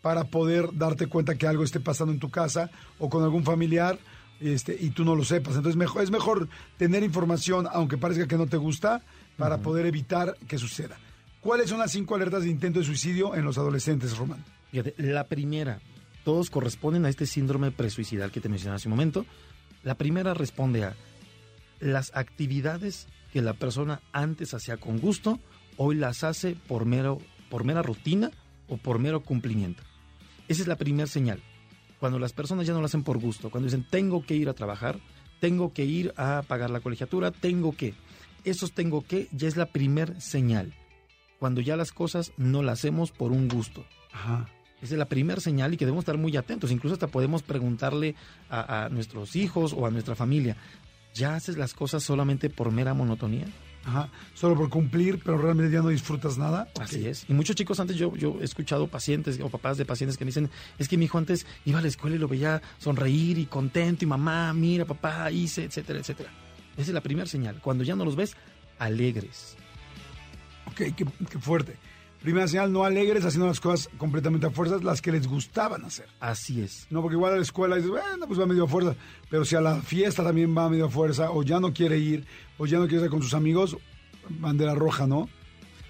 para 0.04 0.26
poder 0.26 0.70
darte 0.78 1.08
cuenta 1.08 1.40
que 1.40 1.48
algo 1.48 1.64
esté 1.64 1.80
pasando 1.80 2.14
en 2.14 2.20
tu 2.20 2.30
casa 2.30 2.70
o 3.00 3.10
con 3.10 3.24
algún 3.24 3.44
familiar 3.44 3.98
este, 4.40 4.78
y 4.80 4.92
tú 4.92 5.06
no 5.06 5.16
lo 5.16 5.24
sepas. 5.24 5.56
Entonces 5.56 5.76
mejor, 5.76 6.04
es 6.04 6.12
mejor 6.12 6.48
tener 6.78 7.02
información 7.02 7.68
aunque 7.74 7.98
parezca 7.98 8.28
que 8.28 8.38
no 8.38 8.46
te 8.46 8.58
gusta 8.58 9.02
para 9.38 9.60
poder 9.60 9.86
evitar 9.86 10.38
que 10.48 10.58
suceda. 10.58 10.98
¿Cuáles 11.42 11.70
son 11.70 11.80
las 11.80 11.92
cinco 11.92 12.16
alertas 12.16 12.44
de 12.44 12.50
intento 12.50 12.80
de 12.80 12.86
suicidio 12.86 13.36
en 13.36 13.46
los 13.46 13.58
adolescentes, 13.58 14.18
Román? 14.18 14.44
la 14.98 15.24
primera, 15.26 15.80
todos 16.26 16.50
corresponden 16.50 17.06
a 17.06 17.10
este 17.10 17.26
síndrome 17.26 17.72
presuicidal 17.72 18.32
que 18.32 18.42
te 18.42 18.50
mencioné 18.50 18.76
hace 18.76 18.90
un 18.90 18.94
momento. 18.94 19.26
La 19.84 19.96
primera 19.96 20.34
responde 20.34 20.84
a 20.84 20.96
las 21.80 22.12
actividades 22.16 23.08
que 23.32 23.42
la 23.42 23.54
persona 23.54 24.02
antes 24.12 24.54
hacía 24.54 24.78
con 24.78 25.00
gusto, 25.00 25.40
hoy 25.78 25.96
las 25.96 26.24
hace 26.24 26.56
por, 26.56 26.86
mero, 26.86 27.20
por 27.50 27.64
mera 27.64 27.82
rutina 27.82 28.32
o 28.68 28.78
por 28.78 29.00
mero 29.00 29.22
cumplimiento. 29.22 29.84
Esa 30.48 30.64
es 30.64 30.68
la 30.68 30.78
primera 30.78 31.08
señal. 31.08 31.42
Cuando 32.00 32.20
las 32.20 32.34
personas 32.34 32.68
ya 32.68 32.74
no 32.74 32.80
lo 32.80 32.86
hacen 32.86 33.04
por 33.04 33.18
gusto, 33.18 33.50
cuando 33.50 33.66
dicen 33.66 33.86
tengo 33.90 34.26
que 34.26 34.36
ir 34.36 34.50
a 34.50 34.54
trabajar, 34.54 35.00
tengo 35.40 35.74
que 35.74 35.86
ir 35.86 36.14
a 36.18 36.44
pagar 36.48 36.70
la 36.70 36.80
colegiatura, 36.80 37.32
tengo 37.32 37.76
que 37.76 37.94
esos 38.46 38.74
tengo 38.74 39.04
que 39.04 39.28
ya 39.32 39.48
es 39.48 39.58
la 39.58 39.68
primer 39.68 40.20
señal. 40.22 40.74
Cuando 41.40 41.62
ya 41.62 41.76
las 41.76 41.92
cosas 41.92 42.32
no 42.38 42.64
las 42.64 42.80
hacemos 42.80 43.12
por 43.12 43.32
un 43.32 43.48
gusto. 43.48 43.86
Ajá. 44.14 44.50
Esa 44.82 44.94
es 44.94 45.00
la 45.00 45.06
primera 45.06 45.42
señal 45.42 45.74
y 45.74 45.78
que 45.78 45.86
debemos 45.86 46.04
estar 46.04 46.18
muy 46.18 46.36
atentos. 46.38 46.72
Incluso 46.72 46.94
hasta 46.94 47.08
podemos 47.08 47.44
preguntarle 47.44 48.16
a, 48.50 48.90
nuestros 48.92 49.36
hijos 49.36 49.74
o 49.74 49.86
a 49.86 49.92
nuestra 49.92 50.16
familia, 50.16 50.58
¿ya 51.14 51.36
haces 51.36 51.58
las 51.58 51.74
cosas 51.74 52.04
solamente 52.04 52.50
por 52.50 52.72
mera 52.72 52.94
monotonía? 52.94 53.48
Ajá, 53.86 54.10
solo 54.34 54.56
por 54.56 54.70
cumplir, 54.70 55.20
pero 55.24 55.38
realmente 55.38 55.72
ya 55.72 55.82
no 55.82 55.90
disfrutas 55.90 56.38
nada. 56.38 56.68
Así 56.80 57.08
es. 57.08 57.26
Y 57.30 57.34
muchos 57.34 57.56
chicos 57.56 57.80
antes 57.80 57.96
yo, 57.98 58.16
yo 58.16 58.38
he 58.42 58.44
escuchado 58.44 58.88
pacientes 58.88 59.40
o 59.40 59.50
papás 59.50 59.78
de 59.78 59.86
pacientes 59.86 60.18
que 60.18 60.26
me 60.26 60.30
dicen, 60.30 60.50
es 60.80 60.88
que 60.88 60.98
mi 60.98 61.06
hijo 61.06 61.18
antes 61.18 61.46
iba 61.66 61.80
a 61.80 61.82
la 61.82 61.88
escuela 61.88 62.16
y 62.16 62.20
lo 62.20 62.28
veía 62.28 62.62
sonreír 62.80 63.38
y 63.38 63.46
contento 63.46 64.04
y 64.04 64.08
mamá, 64.08 64.54
mira 64.54 64.86
papá, 64.86 65.30
hice, 65.32 65.66
etcétera, 65.66 66.00
etcétera. 66.00 66.45
Esa 66.78 66.92
es 66.92 66.94
la 66.94 67.02
primera 67.02 67.28
señal. 67.28 67.60
Cuando 67.62 67.84
ya 67.84 67.96
no 67.96 68.06
los 68.06 68.16
ves, 68.16 68.36
alegres. 68.80 69.56
Ok, 70.68 70.96
qué, 70.96 71.40
fuerte. 71.40 71.78
Primera 72.22 72.48
señal, 72.48 72.74
no 72.74 72.84
alegres 72.84 73.24
haciendo 73.24 73.48
las 73.48 73.60
cosas 73.60 73.90
completamente 73.98 74.48
a 74.48 74.50
fuerzas, 74.50 74.84
las 74.84 75.02
que 75.02 75.12
les 75.12 75.28
gustaban 75.28 75.86
hacer. 75.86 76.08
Así 76.20 76.62
es. 76.62 76.88
No, 76.90 77.02
porque 77.02 77.16
igual 77.16 77.34
a 77.34 77.36
la 77.38 77.42
escuela 77.44 77.76
dices, 77.76 77.92
bueno, 77.92 78.28
pues 78.28 78.40
va 78.40 78.46
medio 78.46 78.64
a 78.64 78.68
fuerza. 78.68 78.96
Pero 79.30 79.46
si 79.46 79.56
a 79.56 79.62
la 79.62 79.82
fiesta 79.82 80.24
también 80.24 80.58
va 80.58 80.70
medio 80.70 80.86
a 80.86 80.90
fuerza, 80.90 81.32
o 81.32 81.44
ya 81.44 81.60
no 81.60 81.74
quiere 81.74 81.98
ir, 82.00 82.26
o 82.58 82.66
ya 82.66 82.80
no 82.80 82.86
quiere 82.86 82.98
estar 82.98 83.12
con 83.12 83.22
sus 83.22 83.36
amigos, 83.36 83.78
bandera 84.30 84.74
roja, 84.74 85.06
¿no? 85.06 85.30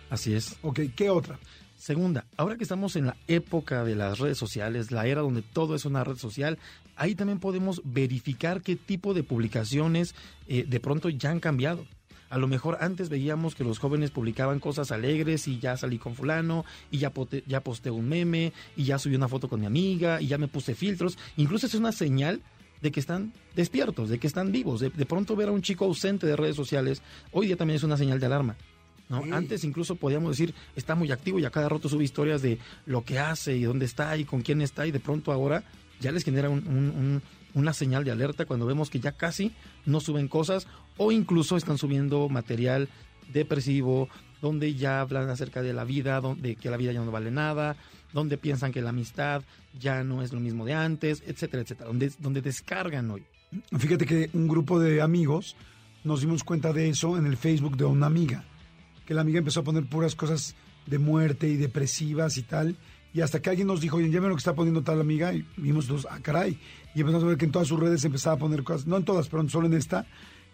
Así 0.10 0.34
es. 0.34 0.58
Ok, 0.62 0.82
¿qué 0.96 1.10
otra? 1.10 1.40
Segunda, 1.86 2.26
ahora 2.36 2.58
que 2.58 2.64
estamos 2.64 2.96
en 2.96 3.06
la 3.06 3.16
época 3.28 3.84
de 3.84 3.94
las 3.94 4.18
redes 4.18 4.40
sociales, 4.40 4.90
la 4.90 5.06
era 5.06 5.22
donde 5.22 5.44
todo 5.44 5.76
es 5.76 5.86
una 5.86 6.04
red 6.04 6.16
social, 6.16 6.58
ahí 6.96 7.14
también 7.14 7.40
podemos 7.40 7.80
verificar 7.84 8.64
qué 8.64 8.76
tipo 8.76 9.14
de 9.14 9.22
publicaciones 9.22 10.16
eh, 10.48 10.66
de 10.68 10.80
pronto 10.80 11.10
ya 11.10 11.30
han 11.30 11.40
cambiado. 11.40 11.86
A 12.32 12.40
lo 12.40 12.48
mejor 12.48 12.80
antes 12.82 13.10
veíamos 13.10 13.54
que 13.54 13.64
los 13.64 13.78
jóvenes 13.78 14.10
publicaban 14.10 14.60
cosas 14.60 14.92
alegres 14.92 15.48
y 15.48 15.60
ya 15.60 15.78
salí 15.78 16.00
con 16.00 16.16
fulano 16.16 16.66
y 16.90 16.98
ya, 16.98 17.12
pote, 17.12 17.44
ya 17.46 17.62
posté 17.62 17.92
un 17.92 18.10
meme 18.10 18.52
y 18.76 18.86
ya 18.86 18.98
subí 18.98 19.16
una 19.16 19.28
foto 19.28 19.48
con 19.48 19.60
mi 19.60 19.68
amiga 19.68 20.20
y 20.20 20.26
ya 20.26 20.40
me 20.40 20.48
puse 20.48 20.74
filtros. 20.74 21.20
Incluso 21.38 21.68
es 21.68 21.76
una 21.76 21.92
señal 21.92 22.42
de 22.82 22.92
que 22.92 23.00
están 23.00 23.32
despiertos, 23.56 24.10
de 24.10 24.18
que 24.18 24.26
están 24.26 24.52
vivos. 24.52 24.80
De, 24.80 24.90
de, 24.90 25.06
pronto 25.06 25.36
ver 25.36 25.50
a 25.50 25.52
un 25.52 25.62
chico 25.62 25.86
ausente 25.86 26.26
de 26.26 26.36
redes 26.36 26.56
sociales, 26.56 27.04
hoy 27.32 27.46
día 27.46 27.58
también 27.58 27.76
es 27.76 27.84
una 27.84 27.96
señal 27.96 28.20
de 28.20 28.26
alarma. 28.26 28.56
¿No? 29.10 29.24
Sí. 29.24 29.32
Antes 29.32 29.64
incluso 29.64 29.96
podíamos 29.96 30.32
decir, 30.32 30.54
está 30.76 30.96
muy 30.96 31.12
activo 31.12 31.40
y 31.40 31.46
a 31.46 31.50
cada 31.52 31.70
rato 31.70 31.90
sube 31.90 32.04
historias 32.04 32.42
de 32.42 32.60
lo 32.86 33.04
que 33.04 33.20
hace 33.20 33.56
y 33.56 33.64
dónde 33.64 33.86
está 33.86 34.18
y 34.18 34.26
con 34.26 34.42
quién 34.42 34.62
está 34.62 34.88
y 34.88 34.92
de 34.92 35.00
pronto 35.00 35.32
ahora 35.32 35.64
ya 36.00 36.12
les 36.12 36.24
genera 36.24 36.50
un, 36.50 36.68
un, 36.68 36.90
un, 36.90 37.22
una 37.54 37.74
señal 37.74 38.04
de 38.04 38.12
alerta 38.12 38.46
cuando 38.46 38.66
vemos 38.66 38.90
que 38.90 39.00
ya 39.00 39.14
casi 39.14 39.54
no 39.86 40.00
suben 40.00 40.28
cosas 40.28 40.68
o 40.98 41.12
incluso 41.12 41.58
están 41.58 41.78
subiendo 41.78 42.30
material 42.30 42.90
depresivo, 43.32 44.10
donde 44.42 44.76
ya 44.76 45.02
hablan 45.02 45.30
acerca 45.30 45.62
de 45.62 45.74
la 45.74 45.84
vida, 45.84 46.22
donde 46.22 46.56
que 46.56 46.70
la 46.70 46.78
vida 46.78 46.92
ya 46.92 47.02
no 47.02 47.12
vale 47.12 47.32
nada, 47.32 47.76
donde 48.14 48.38
piensan 48.38 48.72
que 48.72 48.82
la 48.82 48.90
amistad 48.90 49.44
ya 49.80 50.04
no 50.04 50.22
es 50.22 50.32
lo 50.32 50.40
mismo 50.40 50.66
de 50.66 50.74
antes, 50.74 51.24
etcétera, 51.26 51.64
etcétera, 51.64 51.88
donde, 51.88 52.12
donde 52.20 52.42
descargan 52.42 53.10
hoy. 53.12 53.24
Fíjate 53.78 54.06
que 54.06 54.30
un 54.34 54.48
grupo 54.48 54.80
de 54.80 55.02
amigos 55.02 55.56
nos 56.04 56.22
dimos 56.22 56.44
cuenta 56.44 56.74
de 56.74 56.90
eso 56.90 57.18
en 57.18 57.26
el 57.26 57.38
Facebook 57.38 57.78
de 57.78 57.86
una 57.86 58.06
amiga, 58.06 58.44
que 59.06 59.14
la 59.14 59.22
amiga 59.22 59.40
empezó 59.40 59.62
a 59.62 59.64
poner 59.64 59.86
puras 59.86 60.16
cosas 60.16 60.56
de 60.86 61.00
muerte 61.00 61.48
y 61.48 61.58
depresivas 61.58 62.38
y 62.38 62.44
tal, 62.44 62.76
y 63.14 63.22
hasta 63.22 63.42
que 63.42 63.50
alguien 63.50 63.68
nos 63.68 63.82
dijo, 63.82 63.98
oye, 63.98 64.10
ya 64.10 64.20
ven 64.20 64.30
lo 64.30 64.36
que 64.36 64.40
está 64.40 64.54
poniendo 64.54 64.84
tal 64.84 65.00
amiga, 65.00 65.34
y 65.34 65.46
vimos 65.58 65.88
dos, 65.88 66.08
ah, 66.10 66.20
caray, 66.22 66.60
y 66.94 67.00
empezamos 67.00 67.24
a 67.24 67.28
ver 67.28 67.38
que 67.38 67.46
en 67.46 67.52
todas 67.52 67.68
sus 67.68 67.80
redes 67.80 68.04
empezaba 68.04 68.36
a 68.36 68.40
poner 68.40 68.64
cosas, 68.64 68.88
no 68.88 68.98
en 68.98 69.06
todas, 69.06 69.30
pero 69.30 69.48
solo 69.48 69.68
en 69.68 69.74
esta, 69.74 70.06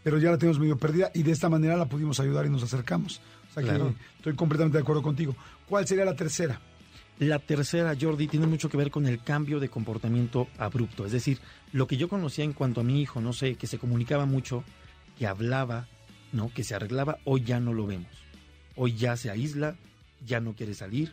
pero 0.04 0.18
ya 0.20 0.32
la 0.32 0.38
tenemos 0.38 0.60
medio 0.60 0.78
perdida, 0.78 1.12
y 1.14 1.24
de 1.24 1.32
esta 1.32 1.50
manera 1.50 1.76
la 1.76 1.88
pudimos 1.88 2.20
ayudar 2.20 2.46
y 2.46 2.50
nos 2.50 2.64
acercamos. 2.64 3.22
O 3.50 3.54
sea 3.54 3.64
claro. 3.64 3.90
que 3.90 3.96
estoy 4.18 4.36
completamente 4.36 4.78
de 4.78 4.84
acuerdo 4.84 5.02
contigo. 5.02 5.36
¿Cuál 5.68 5.88
sería 5.88 6.06
la 6.06 6.16
tercera? 6.16 6.62
La 7.20 7.38
tercera, 7.38 7.96
Jordi, 8.00 8.28
tiene 8.28 8.48
mucho 8.48 8.70
que 8.70 8.78
ver 8.78 8.90
con 8.90 9.06
el 9.06 9.22
cambio 9.22 9.60
de 9.60 9.70
comportamiento 9.70 10.48
abrupto. 10.58 11.06
Es 11.06 11.12
decir, 11.12 11.40
lo 11.72 11.86
que 11.86 11.98
yo 11.98 12.08
conocía 12.08 12.44
en 12.44 12.54
cuanto 12.54 12.82
a 12.82 12.84
mi 12.84 13.02
hijo, 13.02 13.22
no 13.22 13.32
sé, 13.34 13.56
que 13.56 13.68
se 13.68 13.78
comunicaba 13.78 14.26
mucho, 14.26 14.64
que 15.20 15.28
hablaba, 15.28 15.88
¿no? 16.32 16.52
Que 16.52 16.64
se 16.64 16.74
arreglaba, 16.74 17.20
hoy 17.26 17.44
ya 17.44 17.60
no 17.60 17.74
lo 17.74 17.86
vemos. 17.86 18.10
Hoy 18.76 18.96
ya 18.96 19.16
se 19.18 19.30
aísla, 19.30 19.76
ya 20.26 20.40
no 20.40 20.54
quiere 20.54 20.74
salir, 20.74 21.12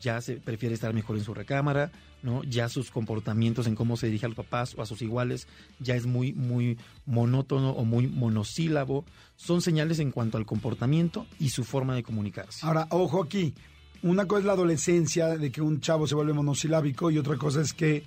ya 0.00 0.20
se 0.20 0.36
prefiere 0.36 0.74
estar 0.74 0.92
mejor 0.92 1.16
en 1.16 1.24
su 1.24 1.34
recámara, 1.34 1.90
¿no? 2.22 2.42
Ya 2.44 2.68
sus 2.68 2.90
comportamientos 2.90 3.66
en 3.66 3.74
cómo 3.74 3.96
se 3.96 4.06
dirige 4.06 4.26
a 4.26 4.28
los 4.28 4.36
papás 4.36 4.74
o 4.76 4.82
a 4.82 4.86
sus 4.86 5.02
iguales 5.02 5.46
ya 5.78 5.94
es 5.94 6.06
muy, 6.06 6.32
muy 6.32 6.78
monótono 7.04 7.70
o 7.70 7.84
muy 7.84 8.06
monosílabo. 8.06 9.04
Son 9.36 9.60
señales 9.62 9.98
en 9.98 10.10
cuanto 10.10 10.38
al 10.38 10.46
comportamiento 10.46 11.26
y 11.38 11.50
su 11.50 11.64
forma 11.64 11.94
de 11.94 12.02
comunicarse. 12.02 12.66
Ahora, 12.66 12.86
ojo 12.90 13.22
aquí. 13.22 13.54
Una 14.02 14.26
cosa 14.26 14.40
es 14.40 14.46
la 14.46 14.52
adolescencia, 14.52 15.36
de 15.36 15.50
que 15.50 15.62
un 15.62 15.80
chavo 15.80 16.06
se 16.06 16.14
vuelve 16.14 16.32
monosilábico, 16.32 17.10
y 17.10 17.18
otra 17.18 17.36
cosa 17.36 17.62
es 17.62 17.72
que 17.72 18.04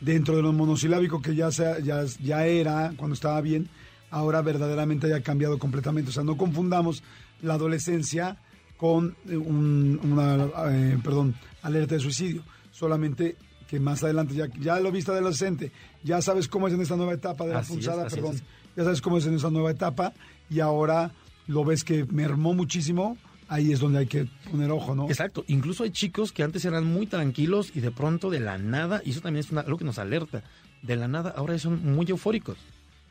dentro 0.00 0.36
de 0.36 0.42
lo 0.42 0.52
monosilábico 0.52 1.20
que 1.20 1.34
ya, 1.34 1.50
sea, 1.50 1.78
ya, 1.80 2.04
ya 2.22 2.46
era 2.46 2.92
cuando 2.96 3.14
estaba 3.14 3.40
bien, 3.40 3.68
ahora 4.10 4.40
verdaderamente 4.40 5.08
haya 5.08 5.22
cambiado 5.22 5.58
completamente. 5.58 6.10
O 6.10 6.12
sea, 6.12 6.22
no 6.22 6.36
confundamos 6.36 7.02
la 7.42 7.54
adolescencia 7.54 8.38
con 8.76 9.14
un, 9.28 10.00
una, 10.02 10.48
eh, 10.72 10.98
perdón, 11.04 11.34
alerta 11.62 11.94
de 11.94 12.00
suicidio. 12.00 12.42
Solamente 12.70 13.36
que 13.68 13.78
más 13.80 14.02
adelante, 14.04 14.34
ya, 14.34 14.48
ya 14.60 14.80
lo 14.80 14.92
viste 14.92 15.12
adolescente, 15.12 15.72
ya 16.02 16.20
sabes 16.20 16.46
cómo 16.46 16.68
es 16.68 16.74
en 16.74 16.82
esta 16.82 16.96
nueva 16.96 17.14
etapa 17.14 17.46
de 17.46 17.54
la 17.54 17.60
así 17.60 17.72
punzada, 17.72 18.06
es, 18.06 18.14
perdón, 18.14 18.34
es. 18.34 18.42
ya 18.76 18.84
sabes 18.84 19.00
cómo 19.00 19.16
es 19.16 19.24
en 19.24 19.34
esa 19.34 19.48
nueva 19.48 19.70
etapa 19.70 20.12
y 20.50 20.60
ahora 20.60 21.12
lo 21.46 21.64
ves 21.64 21.82
que 21.82 22.04
mermó 22.04 22.52
muchísimo, 22.52 23.16
ahí 23.48 23.72
es 23.72 23.80
donde 23.80 24.00
hay 24.00 24.06
que 24.06 24.28
poner 24.50 24.70
ojo, 24.70 24.94
¿no? 24.94 25.08
Exacto, 25.08 25.42
incluso 25.46 25.84
hay 25.84 25.90
chicos 25.90 26.32
que 26.32 26.42
antes 26.42 26.66
eran 26.66 26.84
muy 26.84 27.06
tranquilos 27.06 27.72
y 27.74 27.80
de 27.80 27.90
pronto 27.90 28.28
de 28.28 28.40
la 28.40 28.58
nada, 28.58 29.00
y 29.06 29.12
eso 29.12 29.22
también 29.22 29.42
es 29.42 29.50
una, 29.50 29.62
algo 29.62 29.78
que 29.78 29.86
nos 29.86 29.98
alerta, 29.98 30.42
de 30.82 30.96
la 30.96 31.08
nada 31.08 31.32
ahora 31.34 31.58
son 31.58 31.94
muy 31.94 32.04
eufóricos. 32.10 32.58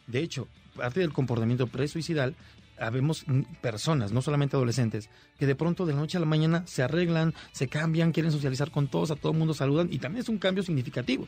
De 0.06 0.20
hecho, 0.20 0.48
parte 0.76 1.00
del 1.00 1.12
comportamiento 1.12 1.66
presuicidal 1.66 2.36
habemos 2.82 3.26
personas, 3.62 4.12
no 4.12 4.22
solamente 4.22 4.56
adolescentes, 4.56 5.10
que 5.38 5.46
de 5.46 5.56
pronto 5.56 5.86
de 5.86 5.94
la 5.94 6.00
noche 6.00 6.18
a 6.18 6.20
la 6.20 6.26
mañana 6.26 6.64
se 6.66 6.84
arreglan, 6.84 7.34
se 7.52 7.68
cambian, 7.68 8.12
quieren 8.12 8.32
socializar 8.32 8.72
con 8.72 8.88
todos, 8.88 9.12
a 9.12 9.16
todo 9.16 9.32
el 9.32 9.38
mundo 9.38 9.54
saludan 9.54 9.90
y 9.92 10.00
también 10.00 10.22
es 10.22 10.30
un 10.30 10.38
cambio 10.38 10.64
significativo. 10.64 11.28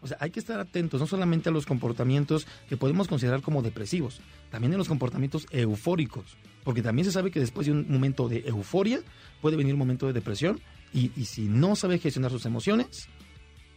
O 0.00 0.08
sea, 0.08 0.16
hay 0.20 0.30
que 0.30 0.40
estar 0.40 0.58
atentos 0.58 1.00
no 1.00 1.06
solamente 1.06 1.48
a 1.48 1.52
los 1.52 1.64
comportamientos 1.64 2.46
que 2.68 2.76
podemos 2.76 3.06
considerar 3.06 3.40
como 3.40 3.62
depresivos, 3.62 4.20
también 4.50 4.74
a 4.74 4.76
los 4.76 4.88
comportamientos 4.88 5.46
eufóricos, 5.50 6.36
porque 6.64 6.82
también 6.82 7.04
se 7.04 7.12
sabe 7.12 7.30
que 7.30 7.38
después 7.38 7.66
de 7.66 7.72
un 7.72 7.86
momento 7.88 8.28
de 8.28 8.40
euforia 8.46 9.00
puede 9.40 9.56
venir 9.56 9.74
un 9.74 9.78
momento 9.78 10.06
de 10.06 10.12
depresión 10.12 10.60
y, 10.92 11.12
y 11.14 11.26
si 11.26 11.42
no 11.42 11.76
sabe 11.76 11.98
gestionar 11.98 12.32
sus 12.32 12.46
emociones, 12.46 13.08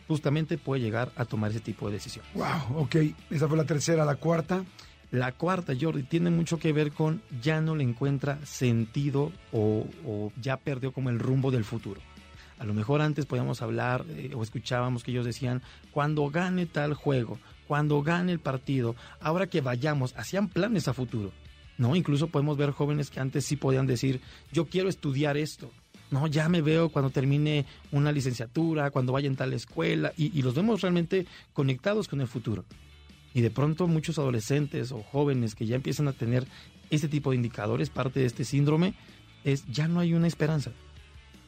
justamente 0.08 0.58
puede 0.58 0.82
llegar 0.82 1.12
a 1.16 1.26
tomar 1.26 1.52
ese 1.52 1.60
tipo 1.60 1.88
de 1.88 1.94
decisión. 1.94 2.26
Wow, 2.34 2.84
ok, 2.84 2.96
esa 3.30 3.48
fue 3.48 3.58
la 3.58 3.66
tercera, 3.66 4.06
la 4.06 4.16
cuarta. 4.16 4.64
La 5.12 5.32
cuarta, 5.32 5.74
Jordi, 5.80 6.04
tiene 6.04 6.30
mucho 6.30 6.58
que 6.58 6.74
ver 6.74 6.92
con 6.92 7.22
ya 7.42 7.62
no 7.62 7.76
le 7.76 7.84
encuentra 7.84 8.40
sentido 8.46 9.32
o, 9.52 10.32
ya 10.42 10.58
perdió 10.58 10.92
como 10.92 11.10
el 11.10 11.20
rumbo 11.20 11.52
del 11.52 11.64
futuro. 11.64 12.02
A 12.58 12.66
lo 12.66 12.74
mejor 12.74 13.02
antes 13.02 13.26
podíamos 13.26 13.62
hablar 13.62 14.06
eh, 14.10 14.32
o 14.34 14.42
escuchábamos 14.42 15.04
que 15.04 15.12
ellos 15.12 15.26
decían, 15.26 15.62
cuando 15.92 16.30
gane 16.30 16.66
tal 16.66 16.94
juego, 16.94 17.38
cuando 17.68 18.02
gane 18.02 18.32
el 18.32 18.40
partido, 18.40 18.96
ahora 19.20 19.48
que 19.48 19.62
vayamos, 19.62 20.14
hacían 20.18 20.48
planes 20.48 20.88
a 20.88 20.94
futuro. 20.94 21.32
¿no? 21.78 21.96
Incluso 21.96 22.28
podemos 22.28 22.58
ver 22.58 22.72
jóvenes 22.72 23.10
que 23.10 23.20
antes 23.20 23.46
sí 23.46 23.58
podían 23.58 23.88
decir, 23.88 24.22
yo 24.52 24.66
quiero 24.66 24.90
estudiar 24.90 25.38
esto. 25.38 25.72
No, 26.12 26.28
ya 26.28 26.48
me 26.50 26.62
veo 26.62 26.90
cuando 26.90 27.10
termine 27.10 27.66
una 27.92 28.12
licenciatura, 28.12 28.92
cuando 28.92 29.12
vaya 29.12 29.28
en 29.28 29.36
tal 29.36 29.54
escuela, 29.54 30.14
y, 30.16 30.38
y 30.38 30.42
los 30.44 30.56
vemos 30.56 30.82
realmente 30.82 31.26
conectados 31.52 32.08
con 32.08 32.22
el 32.22 32.28
futuro. 32.28 32.64
Y 33.36 33.42
de 33.42 33.52
pronto 33.52 33.88
muchos 33.88 34.18
adolescentes 34.18 34.92
o 34.94 35.04
jóvenes 35.04 35.54
que 35.54 35.68
ya 35.68 35.76
empiezan 35.76 36.08
a 36.08 36.14
tener 36.14 36.48
este 36.90 37.10
tipo 37.10 37.30
de 37.30 37.36
indicadores, 37.36 37.90
parte 37.90 38.22
de 38.22 38.26
este 38.26 38.46
síndrome, 38.46 38.96
es 39.44 39.66
ya 39.68 39.88
no 39.88 40.00
hay 40.00 40.14
una 40.14 40.26
esperanza. 40.26 40.72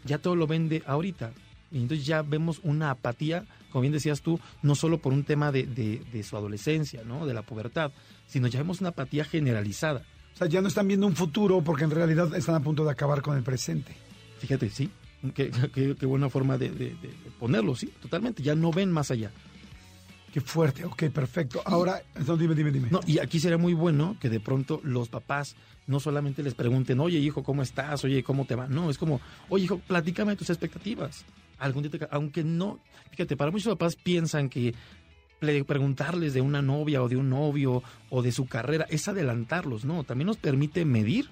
Ya 0.03 0.19
todo 0.19 0.35
lo 0.35 0.47
vende 0.47 0.83
ahorita. 0.85 1.31
Y 1.71 1.77
entonces 1.77 2.05
ya 2.05 2.21
vemos 2.21 2.59
una 2.63 2.91
apatía, 2.91 3.45
como 3.71 3.81
bien 3.81 3.93
decías 3.93 4.21
tú, 4.21 4.37
no 4.61 4.75
solo 4.75 4.99
por 4.99 5.13
un 5.13 5.23
tema 5.23 5.51
de, 5.51 5.63
de, 5.63 6.01
de 6.11 6.23
su 6.23 6.37
adolescencia, 6.37 7.03
¿no? 7.03 7.25
de 7.25 7.33
la 7.33 7.41
pubertad, 7.41 7.93
sino 8.27 8.47
ya 8.47 8.59
vemos 8.59 8.81
una 8.81 8.89
apatía 8.89 9.23
generalizada. 9.23 10.03
O 10.33 10.37
sea, 10.37 10.47
ya 10.47 10.61
no 10.61 10.67
están 10.67 10.89
viendo 10.89 11.07
un 11.07 11.15
futuro 11.15 11.61
porque 11.63 11.85
en 11.85 11.91
realidad 11.91 12.35
están 12.35 12.55
a 12.55 12.59
punto 12.59 12.83
de 12.83 12.91
acabar 12.91 13.21
con 13.21 13.37
el 13.37 13.43
presente. 13.43 13.95
Fíjate, 14.39 14.69
sí, 14.69 14.89
qué, 15.33 15.51
qué, 15.73 15.95
qué 15.97 16.05
buena 16.05 16.29
forma 16.29 16.57
de, 16.57 16.69
de, 16.69 16.89
de, 16.89 17.09
ponerlo, 17.39 17.75
sí, 17.75 17.93
totalmente, 18.01 18.43
ya 18.43 18.55
no 18.55 18.71
ven 18.71 18.91
más 18.91 19.09
allá. 19.09 19.31
Qué 20.33 20.41
fuerte, 20.41 20.85
ok, 20.85 21.05
perfecto. 21.05 21.61
Ahora, 21.65 22.01
no, 22.25 22.37
dime, 22.37 22.53
dime, 22.53 22.71
dime. 22.71 22.89
No, 22.91 22.99
y 23.07 23.19
aquí 23.19 23.39
sería 23.39 23.57
muy 23.57 23.73
bueno 23.73 24.17
que 24.19 24.29
de 24.29 24.39
pronto 24.39 24.81
los 24.83 25.09
papás 25.09 25.55
no 25.87 25.99
solamente 25.99 26.43
les 26.43 26.53
pregunten, 26.53 26.99
oye 26.99 27.17
hijo, 27.17 27.43
¿cómo 27.43 27.61
estás? 27.61 28.03
Oye, 28.03 28.23
¿cómo 28.23 28.45
te 28.45 28.55
va? 28.55 28.67
No, 28.67 28.89
es 28.89 28.97
como, 28.97 29.21
oye 29.49 29.65
hijo, 29.65 29.79
platícame 29.79 30.35
tus 30.35 30.49
expectativas. 30.49 31.25
Algún 31.57 31.83
día 31.83 31.91
te... 31.91 32.07
Aunque 32.11 32.43
no, 32.43 32.79
fíjate, 33.11 33.37
para 33.37 33.51
muchos 33.51 33.73
papás 33.73 33.95
piensan 33.95 34.49
que 34.49 34.75
preguntarles 35.39 36.33
de 36.33 36.41
una 36.41 36.61
novia 36.61 37.01
o 37.01 37.09
de 37.09 37.15
un 37.15 37.29
novio 37.29 37.83
o 38.09 38.21
de 38.21 38.31
su 38.31 38.47
carrera 38.47 38.85
es 38.89 39.07
adelantarlos, 39.07 39.85
no, 39.85 40.03
también 40.03 40.27
nos 40.27 40.37
permite 40.37 40.83
medir 40.83 41.29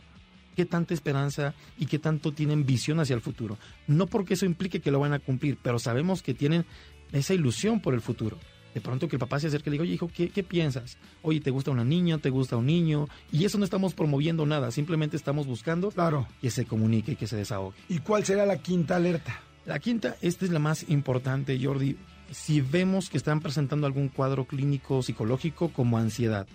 qué 0.56 0.66
tanta 0.66 0.94
esperanza 0.94 1.54
y 1.78 1.86
qué 1.88 2.00
tanto 2.00 2.32
tienen 2.32 2.66
visión 2.66 3.00
hacia 3.00 3.16
el 3.16 3.22
futuro. 3.22 3.58
No 3.88 4.08
porque 4.08 4.36
eso 4.36 4.46
implique 4.46 4.80
que 4.80 4.92
lo 4.92 5.00
van 5.00 5.14
a 5.14 5.20
cumplir, 5.20 5.58
pero 5.62 5.80
sabemos 5.80 6.24
que 6.24 6.34
tienen 6.34 6.66
esa 7.12 7.34
ilusión 7.34 7.82
por 7.82 7.94
el 7.94 8.02
futuro. 8.02 8.40
De 8.76 8.82
pronto 8.82 9.08
que 9.08 9.16
el 9.16 9.22
papá 9.22 9.40
se 9.40 9.48
acerque 9.48 9.70
y 9.70 9.72
le 9.72 9.74
diga, 9.76 9.84
oye, 9.84 9.94
hijo, 9.94 10.12
¿qué, 10.14 10.30
¿qué, 10.30 10.44
piensas? 10.44 10.98
Oye, 11.22 11.40
¿te 11.40 11.50
gusta 11.50 11.72
una 11.72 11.86
niña? 11.86 12.18
¿Te 12.18 12.30
gusta 12.30 12.58
un 12.58 12.66
niño? 12.66 13.08
Y 13.32 13.46
eso 13.46 13.58
no 13.58 13.64
estamos 13.64 13.94
promoviendo 13.94 14.46
nada, 14.46 14.70
simplemente 14.70 15.16
estamos 15.16 15.48
buscando 15.48 15.92
claro. 15.92 16.28
que 16.42 16.52
se 16.52 16.66
comunique 16.66 17.14
y 17.14 17.16
que 17.16 17.26
se 17.26 17.38
desahogue. 17.38 17.74
¿Y 17.88 18.00
cuál 18.00 18.26
será 18.26 18.46
la 18.46 18.58
quinta 18.58 18.98
alerta? 18.98 19.40
La 19.66 19.80
quinta, 19.80 20.18
esta 20.22 20.44
es 20.44 20.52
la 20.52 20.60
más 20.60 20.90
importante, 20.90 21.58
Jordi. 21.60 21.96
Si 22.32 22.60
vemos 22.60 23.10
que 23.10 23.18
están 23.18 23.40
presentando 23.40 23.88
algún 23.88 24.10
cuadro 24.10 24.44
clínico 24.44 25.02
psicológico 25.02 25.70
como 25.70 25.98
ansiedad, 25.98 26.46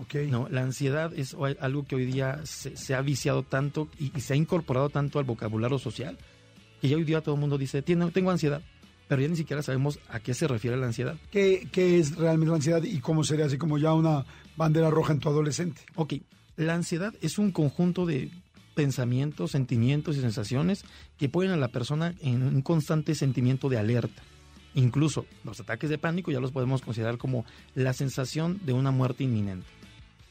Okay. 0.00 0.30
No, 0.30 0.48
la 0.48 0.62
ansiedad 0.62 1.12
es 1.14 1.36
algo 1.60 1.84
que 1.84 1.94
hoy 1.94 2.06
día 2.06 2.40
se, 2.44 2.74
se 2.74 2.94
ha 2.94 3.02
viciado 3.02 3.42
tanto 3.42 3.86
y, 3.98 4.16
y, 4.16 4.22
se 4.22 4.32
ha 4.32 4.36
incorporado 4.36 4.88
tanto 4.88 5.18
al 5.18 5.26
vocabulario 5.26 5.78
social 5.78 6.16
que 6.80 6.88
ya 6.88 6.96
hoy 6.96 7.04
día 7.04 7.20
todo 7.20 7.34
el 7.34 7.40
mundo 7.42 7.58
dice, 7.58 7.82
tengo, 7.82 8.10
tengo 8.10 8.30
ansiedad, 8.30 8.62
pero 9.10 9.22
ya 9.22 9.28
ni 9.28 9.34
siquiera 9.34 9.60
sabemos 9.60 9.98
a 10.08 10.20
qué 10.20 10.34
se 10.34 10.46
refiere 10.46 10.76
la 10.76 10.86
ansiedad. 10.86 11.16
¿Qué, 11.32 11.66
¿Qué 11.72 11.98
es 11.98 12.14
realmente 12.14 12.50
la 12.50 12.58
ansiedad 12.58 12.80
y 12.84 13.00
cómo 13.00 13.24
sería 13.24 13.46
así 13.46 13.58
como 13.58 13.76
ya 13.76 13.92
una 13.92 14.24
bandera 14.56 14.88
roja 14.88 15.12
en 15.12 15.18
tu 15.18 15.28
adolescente? 15.28 15.82
Ok, 15.96 16.14
la 16.54 16.74
ansiedad 16.74 17.12
es 17.20 17.36
un 17.36 17.50
conjunto 17.50 18.06
de 18.06 18.30
pensamientos, 18.76 19.50
sentimientos 19.50 20.16
y 20.16 20.20
sensaciones 20.20 20.84
que 21.18 21.28
ponen 21.28 21.50
a 21.50 21.56
la 21.56 21.72
persona 21.72 22.14
en 22.20 22.44
un 22.44 22.62
constante 22.62 23.16
sentimiento 23.16 23.68
de 23.68 23.78
alerta. 23.78 24.22
Incluso 24.74 25.26
los 25.42 25.58
ataques 25.58 25.90
de 25.90 25.98
pánico 25.98 26.30
ya 26.30 26.38
los 26.38 26.52
podemos 26.52 26.80
considerar 26.80 27.18
como 27.18 27.44
la 27.74 27.92
sensación 27.92 28.60
de 28.64 28.74
una 28.74 28.92
muerte 28.92 29.24
inminente. 29.24 29.66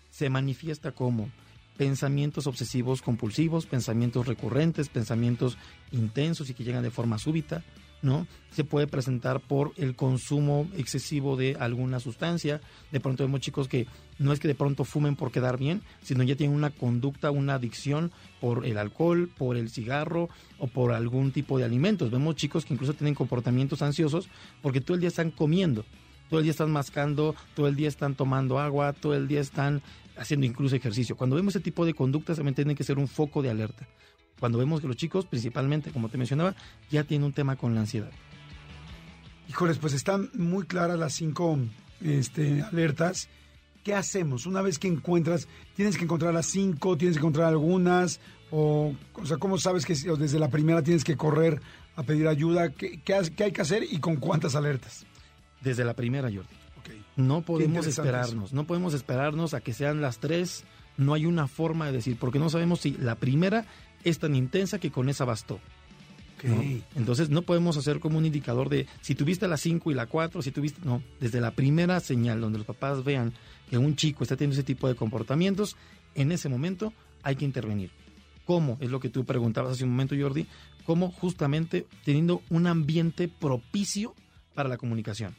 Se 0.09 0.29
manifiesta 0.29 0.93
como 0.93 1.29
pensamientos 1.75 2.47
obsesivos 2.47 3.01
compulsivos, 3.01 3.65
pensamientos 3.65 4.25
recurrentes, 4.25 4.87
pensamientos 4.87 5.57
intensos 5.91 6.49
y 6.49 6.53
que 6.53 6.63
llegan 6.63 6.83
de 6.83 6.91
forma 6.91 7.17
súbita, 7.17 7.61
¿no? 8.01 8.27
Se 8.51 8.63
puede 8.63 8.87
presentar 8.87 9.39
por 9.39 9.73
el 9.77 9.95
consumo 9.95 10.67
excesivo 10.75 11.35
de 11.35 11.55
alguna 11.59 11.99
sustancia. 11.99 12.61
De 12.91 12.99
pronto 12.99 13.23
vemos 13.23 13.41
chicos 13.41 13.67
que 13.67 13.87
no 14.17 14.33
es 14.33 14.39
que 14.39 14.47
de 14.47 14.55
pronto 14.55 14.83
fumen 14.83 15.15
por 15.15 15.31
quedar 15.31 15.57
bien, 15.57 15.81
sino 16.01 16.23
ya 16.23 16.35
tienen 16.35 16.55
una 16.55 16.69
conducta, 16.71 17.31
una 17.31 17.55
adicción 17.55 18.11
por 18.41 18.65
el 18.65 18.77
alcohol, 18.77 19.29
por 19.37 19.55
el 19.57 19.69
cigarro 19.69 20.29
o 20.57 20.67
por 20.67 20.91
algún 20.91 21.31
tipo 21.31 21.57
de 21.57 21.65
alimentos. 21.65 22.11
Vemos 22.11 22.35
chicos 22.35 22.65
que 22.65 22.73
incluso 22.73 22.93
tienen 22.93 23.15
comportamientos 23.15 23.81
ansiosos 23.81 24.29
porque 24.61 24.81
todo 24.81 24.95
el 24.95 25.01
día 25.01 25.09
están 25.09 25.31
comiendo, 25.31 25.85
todo 26.29 26.39
el 26.39 26.43
día 26.43 26.51
están 26.51 26.71
mascando, 26.71 27.35
todo 27.55 27.67
el 27.67 27.75
día 27.75 27.87
están 27.87 28.15
tomando 28.15 28.59
agua, 28.59 28.93
todo 28.93 29.15
el 29.15 29.27
día 29.27 29.41
están 29.41 29.81
haciendo 30.17 30.45
incluso 30.45 30.75
ejercicio. 30.75 31.15
Cuando 31.15 31.35
vemos 31.35 31.55
ese 31.55 31.63
tipo 31.63 31.85
de 31.85 31.93
conductas 31.93 32.37
también 32.37 32.55
tienen 32.55 32.75
que 32.75 32.83
ser 32.83 32.97
un 32.97 33.07
foco 33.07 33.41
de 33.41 33.49
alerta 33.49 33.87
cuando 34.39 34.57
vemos 34.57 34.81
que 34.81 34.87
los 34.87 34.95
chicos, 34.95 35.25
principalmente, 35.25 35.91
como 35.91 36.09
te 36.09 36.17
mencionaba, 36.17 36.55
ya 36.89 37.03
tienen 37.03 37.25
un 37.25 37.33
tema 37.33 37.55
con 37.55 37.75
la 37.75 37.81
ansiedad. 37.81 38.11
Híjoles, 39.49 39.77
pues 39.77 39.93
están 39.93 40.29
muy 40.33 40.65
claras 40.65 40.99
las 40.99 41.13
cinco 41.13 41.57
este, 42.01 42.61
alertas. 42.61 43.29
¿Qué 43.83 43.95
hacemos? 43.95 44.45
Una 44.45 44.61
vez 44.61 44.77
que 44.77 44.87
encuentras, 44.87 45.47
tienes 45.75 45.97
que 45.97 46.03
encontrar 46.03 46.33
las 46.33 46.45
cinco, 46.45 46.97
tienes 46.97 47.17
que 47.17 47.21
encontrar 47.21 47.47
algunas, 47.47 48.19
o, 48.51 48.93
o 49.13 49.25
sea, 49.25 49.37
¿cómo 49.37 49.57
sabes 49.57 49.85
que 49.85 49.95
desde 49.95 50.39
la 50.39 50.49
primera 50.49 50.83
tienes 50.83 51.03
que 51.03 51.17
correr 51.17 51.61
a 51.95 52.03
pedir 52.03 52.27
ayuda? 52.27 52.69
¿Qué, 52.69 53.01
qué, 53.01 53.43
hay 53.43 53.51
que 53.51 53.61
hacer 53.61 53.83
y 53.89 53.99
con 53.99 54.17
cuántas 54.17 54.55
alertas? 54.55 55.05
Desde 55.61 55.83
la 55.83 55.93
primera, 55.93 56.29
Jordi. 56.29 56.55
No 57.15 57.41
podemos 57.41 57.85
esperarnos, 57.85 58.53
no 58.53 58.65
podemos 58.65 58.93
esperarnos 58.93 59.53
a 59.53 59.61
que 59.61 59.73
sean 59.73 60.01
las 60.01 60.19
tres. 60.19 60.63
No 60.95 61.13
hay 61.13 61.25
una 61.25 61.47
forma 61.47 61.87
de 61.87 61.91
decir, 61.93 62.17
porque 62.17 62.39
no 62.39 62.49
sabemos 62.49 62.81
si 62.81 62.91
la 62.91 63.15
primera 63.15 63.65
es 64.03 64.19
tan 64.19 64.35
intensa 64.35 64.79
que 64.79 64.91
con 64.91 65.09
esa 65.09 65.25
bastó. 65.25 65.59
Entonces 66.95 67.29
no 67.29 67.41
podemos 67.41 67.77
hacer 67.77 67.99
como 67.99 68.17
un 68.17 68.25
indicador 68.25 68.69
de 68.69 68.87
si 69.01 69.15
tuviste 69.15 69.47
la 69.47 69.57
5 69.57 69.91
y 69.91 69.93
la 69.93 70.05
4, 70.05 70.41
si 70.41 70.51
tuviste... 70.51 70.79
No, 70.85 71.03
desde 71.19 71.41
la 71.41 71.51
primera 71.51 71.99
señal 71.99 72.39
donde 72.39 72.59
los 72.59 72.67
papás 72.67 73.03
vean 73.03 73.33
que 73.69 73.77
un 73.77 73.95
chico 73.95 74.23
está 74.23 74.37
teniendo 74.37 74.53
ese 74.53 74.63
tipo 74.63 74.87
de 74.87 74.95
comportamientos, 74.95 75.75
en 76.15 76.31
ese 76.31 76.49
momento 76.49 76.93
hay 77.23 77.35
que 77.35 77.45
intervenir. 77.45 77.91
¿Cómo? 78.45 78.77
Es 78.79 78.89
lo 78.89 78.99
que 78.99 79.09
tú 79.09 79.25
preguntabas 79.25 79.73
hace 79.73 79.83
un 79.83 79.91
momento, 79.91 80.15
Jordi. 80.19 80.47
¿Cómo 80.85 81.11
justamente 81.11 81.85
teniendo 82.03 82.41
un 82.49 82.67
ambiente 82.67 83.27
propicio 83.27 84.15
para 84.55 84.69
la 84.69 84.77
comunicación? 84.77 85.35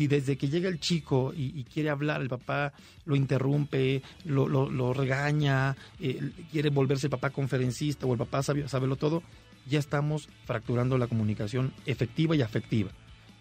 Si 0.00 0.06
desde 0.06 0.38
que 0.38 0.48
llega 0.48 0.70
el 0.70 0.80
chico 0.80 1.34
y, 1.36 1.62
quiere 1.64 1.90
hablar, 1.90 2.22
el 2.22 2.30
papá 2.30 2.72
lo 3.04 3.16
interrumpe, 3.16 4.00
lo, 4.24 4.94
regaña, 4.94 5.76
eh, 6.00 6.30
quiere 6.50 6.70
volverse 6.70 7.08
el 7.08 7.10
papá 7.10 7.28
conferencista 7.28 8.06
o 8.06 8.12
el 8.12 8.18
papá 8.18 8.42
sabe, 8.42 8.64
lo 8.86 8.96
todo, 8.96 9.22
ya 9.68 9.78
estamos 9.78 10.30
fracturando 10.46 10.96
la 10.96 11.06
comunicación 11.06 11.74
efectiva 11.84 12.34
y 12.34 12.40
afectiva. 12.40 12.90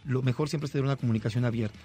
Lo 0.04 0.22
mejor 0.22 0.50
siempre 0.50 0.66
es 0.66 0.74
tener 0.74 0.84
una 0.84 0.98
comunicación 0.98 1.46
abierta. 1.46 1.80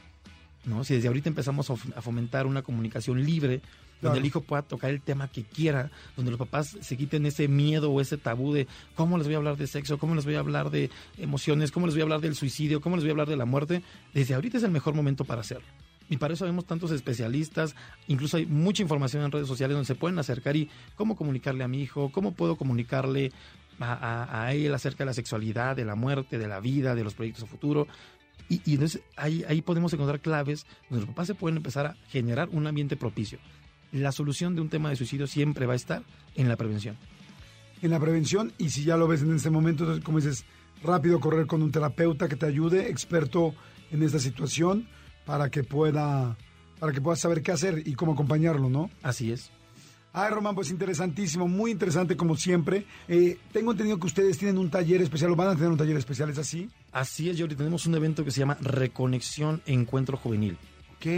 ¿No? 0.67 0.85
Si 0.85 0.95
desde 0.95 1.09
ahorita 1.09 1.29
empezamos 1.29 1.71
a 1.71 2.03
fomentar 2.03 2.47
una 2.47 2.63
comunicación 2.63 3.25
libre, 3.25 3.61
donde 4.01 4.19
el 4.19 4.27
hijo 4.27 4.43
pueda 4.43 4.63
tocar 4.63 4.91
el 4.91 5.01
tema 5.01 5.29
que 5.29 5.45
quiera, 5.45 5.91
donde 6.17 6.31
los 6.31 6.39
papás 6.39 6.77
se 6.81 6.97
quiten 6.97 7.27
ese 7.27 7.49
miedo 7.49 7.91
o 7.91 8.01
ese 8.01 8.19
tabú 8.19 8.53
de 8.53 8.67
cómo 8.95 9.19
les 9.19 9.27
voy 9.27 9.35
a 9.35 9.39
hablar 9.39 9.57
de 9.57 9.67
sexo, 9.67 9.99
cómo 9.99 10.15
les 10.15 10.25
voy 10.25 10.35
a 10.35 10.41
hablar 10.41 10.71
de 10.71 10.91
emociones, 11.19 11.71
cómo 11.71 11.87
les 11.87 11.95
voy 11.95 12.03
a 12.03 12.05
hablar 12.05 12.21
del 12.21 12.35
suicidio, 12.35 12.81
cómo 12.81 12.97
les 12.97 13.05
voy 13.05 13.11
a 13.11 13.13
hablar 13.13 13.29
de 13.29 13.37
la 13.37 13.47
muerte, 13.47 13.83
desde 14.13 14.35
ahorita 14.35 14.59
es 14.59 14.65
el 14.65 14.71
mejor 14.71 14.95
momento 14.95 15.25
para 15.25 15.41
hacerlo. 15.41 15.67
Y 16.11 16.19
para 16.19 16.35
eso 16.35 16.45
vemos 16.45 16.67
tantos 16.67 16.91
especialistas, 16.91 17.75
incluso 18.09 18.37
hay 18.37 18.45
mucha 18.45 18.83
información 18.83 19.25
en 19.25 19.33
redes 19.33 19.49
sociales 19.49 19.75
donde 19.75 19.87
se 19.87 19.95
pueden 19.95 20.19
acercar 20.19 20.55
y 20.55 20.69
cómo 20.97 21.17
comunicarle 21.17 21.65
a 21.65 21.69
mi 21.69 21.81
hijo, 21.81 22.13
cómo 22.13 22.33
puedo 22.33 22.57
comunicarle 22.57 23.33
a, 23.81 24.53
él 24.53 24.73
acerca 24.75 24.99
de 24.99 25.07
la 25.07 25.15
sexualidad, 25.15 25.75
de 25.75 25.85
la 25.85 25.95
muerte, 25.95 26.39
de 26.39 26.47
la 26.47 26.61
vida, 26.61 26.95
de 26.95 27.05
los 27.05 27.15
proyectos 27.15 27.45
a 27.45 27.47
futuro. 27.47 27.89
Y, 28.49 28.61
y 28.65 28.75
entonces 28.75 29.03
ahí, 29.17 29.45
ahí 29.49 29.63
podemos 29.63 29.93
encontrar 29.93 30.21
claves 30.21 30.67
donde 30.91 31.07
los 31.07 31.15
papás 31.15 31.29
se 31.29 31.35
pueden 31.35 31.57
empezar 31.57 31.87
a 31.87 31.97
generar 32.09 32.49
un 32.51 32.67
ambiente 32.67 32.97
propicio 32.97 33.39
la 34.01 34.13
solución 34.13 34.55
de 34.55 34.61
un 34.61 34.69
tema 34.69 34.91
de 34.91 34.97
suicidio 34.97 35.27
siempre 35.27 35.67
va 35.67 35.75
a 35.75 35.77
estar 35.77 36.03
en 36.35 36.49
la 36.49 36.57
prevención. 36.57 36.97
En 37.81 37.91
la 37.91 38.01
prevención, 38.01 38.53
y 38.59 38.71
si 38.71 38.85
ya 38.85 38.97
lo 38.97 39.07
ves 39.07 39.23
en 39.23 39.35
este 39.35 39.51
momento, 39.51 40.01
como 40.03 40.19
dices, 40.19 40.45
rápido 40.83 41.21
correr 41.21 41.47
con 41.47 41.63
un 41.63 41.71
terapeuta 41.71 42.29
que 42.29 42.37
te 42.37 42.47
ayude, 42.47 42.89
experto 42.91 43.55
en 43.91 44.03
esta 44.03 44.19
situación, 44.19 44.89
para 45.25 45.51
que 45.51 45.63
pueda, 45.63 46.37
para 46.81 46.93
que 46.93 47.01
puedas 47.01 47.21
saber 47.21 47.43
qué 47.43 47.53
hacer 47.53 47.87
y 47.87 47.95
cómo 47.95 48.13
acompañarlo, 48.13 48.69
¿no? 48.69 48.91
Así 49.03 49.31
es. 49.31 49.51
Ay, 50.17 50.31
Román, 50.31 50.55
pues 50.55 50.71
interesantísimo, 50.71 51.49
muy 51.49 51.73
interesante 51.73 52.17
como 52.17 52.37
siempre. 52.37 52.87
Eh, 53.09 53.37
tengo 53.53 53.73
entendido 53.73 53.99
que 53.99 54.07
ustedes 54.07 54.39
tienen 54.39 54.59
un 54.59 54.71
taller 54.71 55.03
especial, 55.03 55.33
o 55.33 55.37
van 55.37 55.49
a 55.49 55.55
tener 55.57 55.71
un 55.71 55.77
taller 55.77 55.97
especial, 55.97 56.31
¿es 56.31 56.39
así? 56.39 56.71
Así 56.93 57.29
es, 57.29 57.39
Jordi. 57.39 57.57
Tenemos 57.57 57.85
un 57.87 57.97
evento 57.97 58.25
que 58.25 58.31
se 58.31 58.39
llama 58.39 58.57
Reconexión 58.61 59.61
Encuentro 59.67 60.17
Juvenil. 60.17 60.57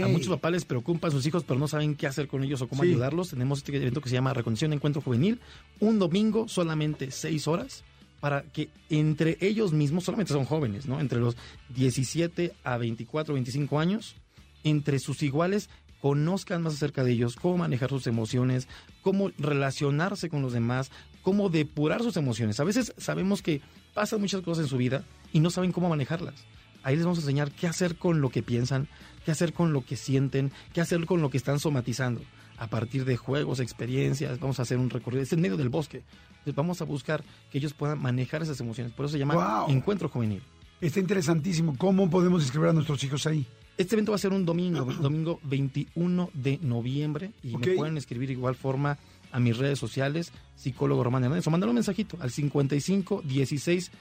A 0.03 0.07
muchos 0.07 0.29
papás 0.29 0.51
les 0.51 0.65
preocupan 0.65 1.11
sus 1.11 1.25
hijos, 1.27 1.43
pero 1.43 1.59
no 1.59 1.67
saben 1.67 1.95
qué 1.95 2.07
hacer 2.07 2.27
con 2.27 2.43
ellos 2.43 2.61
o 2.61 2.67
cómo 2.67 2.83
ayudarlos. 2.83 3.29
Tenemos 3.29 3.59
este 3.59 3.77
evento 3.77 4.01
que 4.01 4.09
se 4.09 4.15
llama 4.15 4.33
Reconciliación 4.33 4.73
Encuentro 4.73 5.01
Juvenil. 5.01 5.39
Un 5.79 5.99
domingo, 5.99 6.47
solamente 6.47 7.11
seis 7.11 7.47
horas, 7.47 7.83
para 8.19 8.41
que 8.41 8.69
entre 8.89 9.37
ellos 9.39 9.73
mismos, 9.73 10.05
solamente 10.05 10.33
son 10.33 10.45
jóvenes, 10.45 10.87
¿no? 10.87 10.99
Entre 10.99 11.19
los 11.19 11.37
17 11.69 12.53
a 12.63 12.77
24, 12.77 13.35
25 13.35 13.79
años, 13.79 14.15
entre 14.63 14.99
sus 14.99 15.21
iguales, 15.23 15.69
conozcan 16.01 16.61
más 16.63 16.73
acerca 16.73 17.03
de 17.03 17.11
ellos, 17.11 17.35
cómo 17.35 17.57
manejar 17.57 17.89
sus 17.89 18.07
emociones, 18.07 18.67
cómo 19.01 19.31
relacionarse 19.37 20.29
con 20.29 20.41
los 20.41 20.53
demás, 20.53 20.91
cómo 21.21 21.49
depurar 21.49 22.03
sus 22.03 22.17
emociones. 22.17 22.59
A 22.59 22.63
veces 22.63 22.93
sabemos 22.97 23.41
que 23.41 23.61
pasan 23.93 24.21
muchas 24.21 24.41
cosas 24.41 24.65
en 24.65 24.69
su 24.69 24.77
vida 24.77 25.03
y 25.33 25.39
no 25.39 25.49
saben 25.49 25.71
cómo 25.71 25.89
manejarlas. 25.89 26.35
Ahí 26.83 26.95
les 26.95 27.05
vamos 27.05 27.19
a 27.19 27.21
enseñar 27.21 27.51
qué 27.51 27.67
hacer 27.67 27.97
con 27.97 28.21
lo 28.21 28.29
que 28.29 28.43
piensan, 28.43 28.87
qué 29.25 29.31
hacer 29.31 29.53
con 29.53 29.73
lo 29.73 29.83
que 29.83 29.97
sienten, 29.97 30.51
qué 30.73 30.81
hacer 30.81 31.05
con 31.05 31.21
lo 31.21 31.29
que 31.29 31.37
están 31.37 31.59
somatizando. 31.59 32.21
A 32.57 32.67
partir 32.67 33.05
de 33.05 33.17
juegos, 33.17 33.59
experiencias, 33.59 34.39
vamos 34.39 34.59
a 34.59 34.63
hacer 34.63 34.77
un 34.77 34.89
recorrido. 34.89 35.21
Es 35.21 35.33
en 35.33 35.41
medio 35.41 35.57
del 35.57 35.69
bosque. 35.69 36.03
Entonces 36.29 36.55
vamos 36.55 36.81
a 36.81 36.85
buscar 36.85 37.23
que 37.51 37.57
ellos 37.57 37.73
puedan 37.73 38.01
manejar 38.01 38.41
esas 38.41 38.59
emociones. 38.61 38.93
Por 38.93 39.05
eso 39.05 39.13
se 39.13 39.19
llama 39.19 39.65
Encuentro 39.67 40.09
Juvenil. 40.09 40.41
Está 40.79 40.99
interesantísimo. 40.99 41.75
¿Cómo 41.77 42.09
podemos 42.09 42.41
inscribir 42.41 42.69
a 42.69 42.73
nuestros 42.73 43.03
hijos 43.03 43.27
ahí? 43.27 43.45
Este 43.77 43.95
evento 43.95 44.11
va 44.11 44.15
a 44.15 44.19
ser 44.19 44.33
un 44.33 44.45
domingo, 44.45 44.85
domingo 45.01 45.39
21 45.43 46.29
de 46.33 46.59
noviembre. 46.61 47.31
Y 47.43 47.55
me 47.57 47.75
pueden 47.75 47.97
escribir 47.97 48.27
de 48.27 48.33
igual 48.33 48.55
forma 48.55 48.97
a 49.31 49.39
mis 49.39 49.57
redes 49.57 49.77
sociales, 49.77 50.31
psicólogo 50.55 51.03
Román 51.03 51.23
Hernández, 51.23 51.47
o 51.47 51.51
mandar 51.51 51.69
un 51.69 51.75
mensajito 51.75 52.17
al 52.19 52.31
55 52.31 53.21
16 53.23 53.91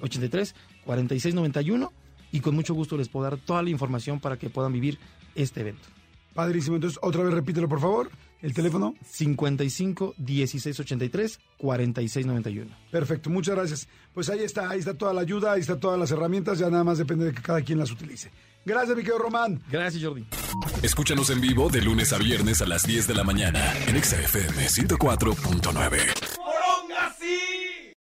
83 0.00 0.54
46 0.84 1.34
91 1.34 1.92
y 2.32 2.40
con 2.40 2.54
mucho 2.54 2.74
gusto 2.74 2.96
les 2.96 3.08
puedo 3.08 3.24
dar 3.24 3.36
toda 3.38 3.62
la 3.62 3.70
información 3.70 4.20
para 4.20 4.38
que 4.38 4.50
puedan 4.50 4.72
vivir 4.72 4.98
este 5.34 5.60
evento. 5.60 5.88
Padrísimo, 6.34 6.76
entonces 6.76 6.98
otra 7.02 7.22
vez 7.22 7.34
repítelo 7.34 7.68
por 7.68 7.80
favor, 7.80 8.10
el 8.40 8.54
teléfono 8.54 8.94
55 9.04 10.14
16 10.16 10.80
83 10.80 11.40
46 11.58 12.26
91. 12.26 12.70
Perfecto, 12.90 13.28
muchas 13.28 13.54
gracias. 13.54 13.88
Pues 14.14 14.30
ahí 14.30 14.40
está, 14.40 14.70
ahí 14.70 14.78
está 14.78 14.94
toda 14.94 15.12
la 15.12 15.20
ayuda, 15.20 15.52
ahí 15.52 15.60
está 15.60 15.78
todas 15.78 15.98
las 15.98 16.10
herramientas, 16.10 16.58
ya 16.58 16.70
nada 16.70 16.84
más 16.84 16.96
depende 16.96 17.26
de 17.26 17.32
que 17.32 17.42
cada 17.42 17.60
quien 17.60 17.78
las 17.78 17.90
utilice. 17.90 18.30
Gracias, 18.64 18.96
mi 18.96 19.02
querido 19.02 19.18
Román. 19.18 19.62
Gracias, 19.70 20.02
Jordi. 20.02 20.26
Escúchanos 20.82 21.30
en 21.30 21.40
vivo 21.40 21.68
de 21.68 21.82
lunes 21.82 22.12
a 22.12 22.18
viernes 22.18 22.62
a 22.62 22.66
las 22.66 22.84
10 22.86 23.06
de 23.06 23.14
la 23.14 23.24
mañana 23.24 23.72
en 23.86 24.02
XFM 24.02 24.66
104.9. 24.66 26.31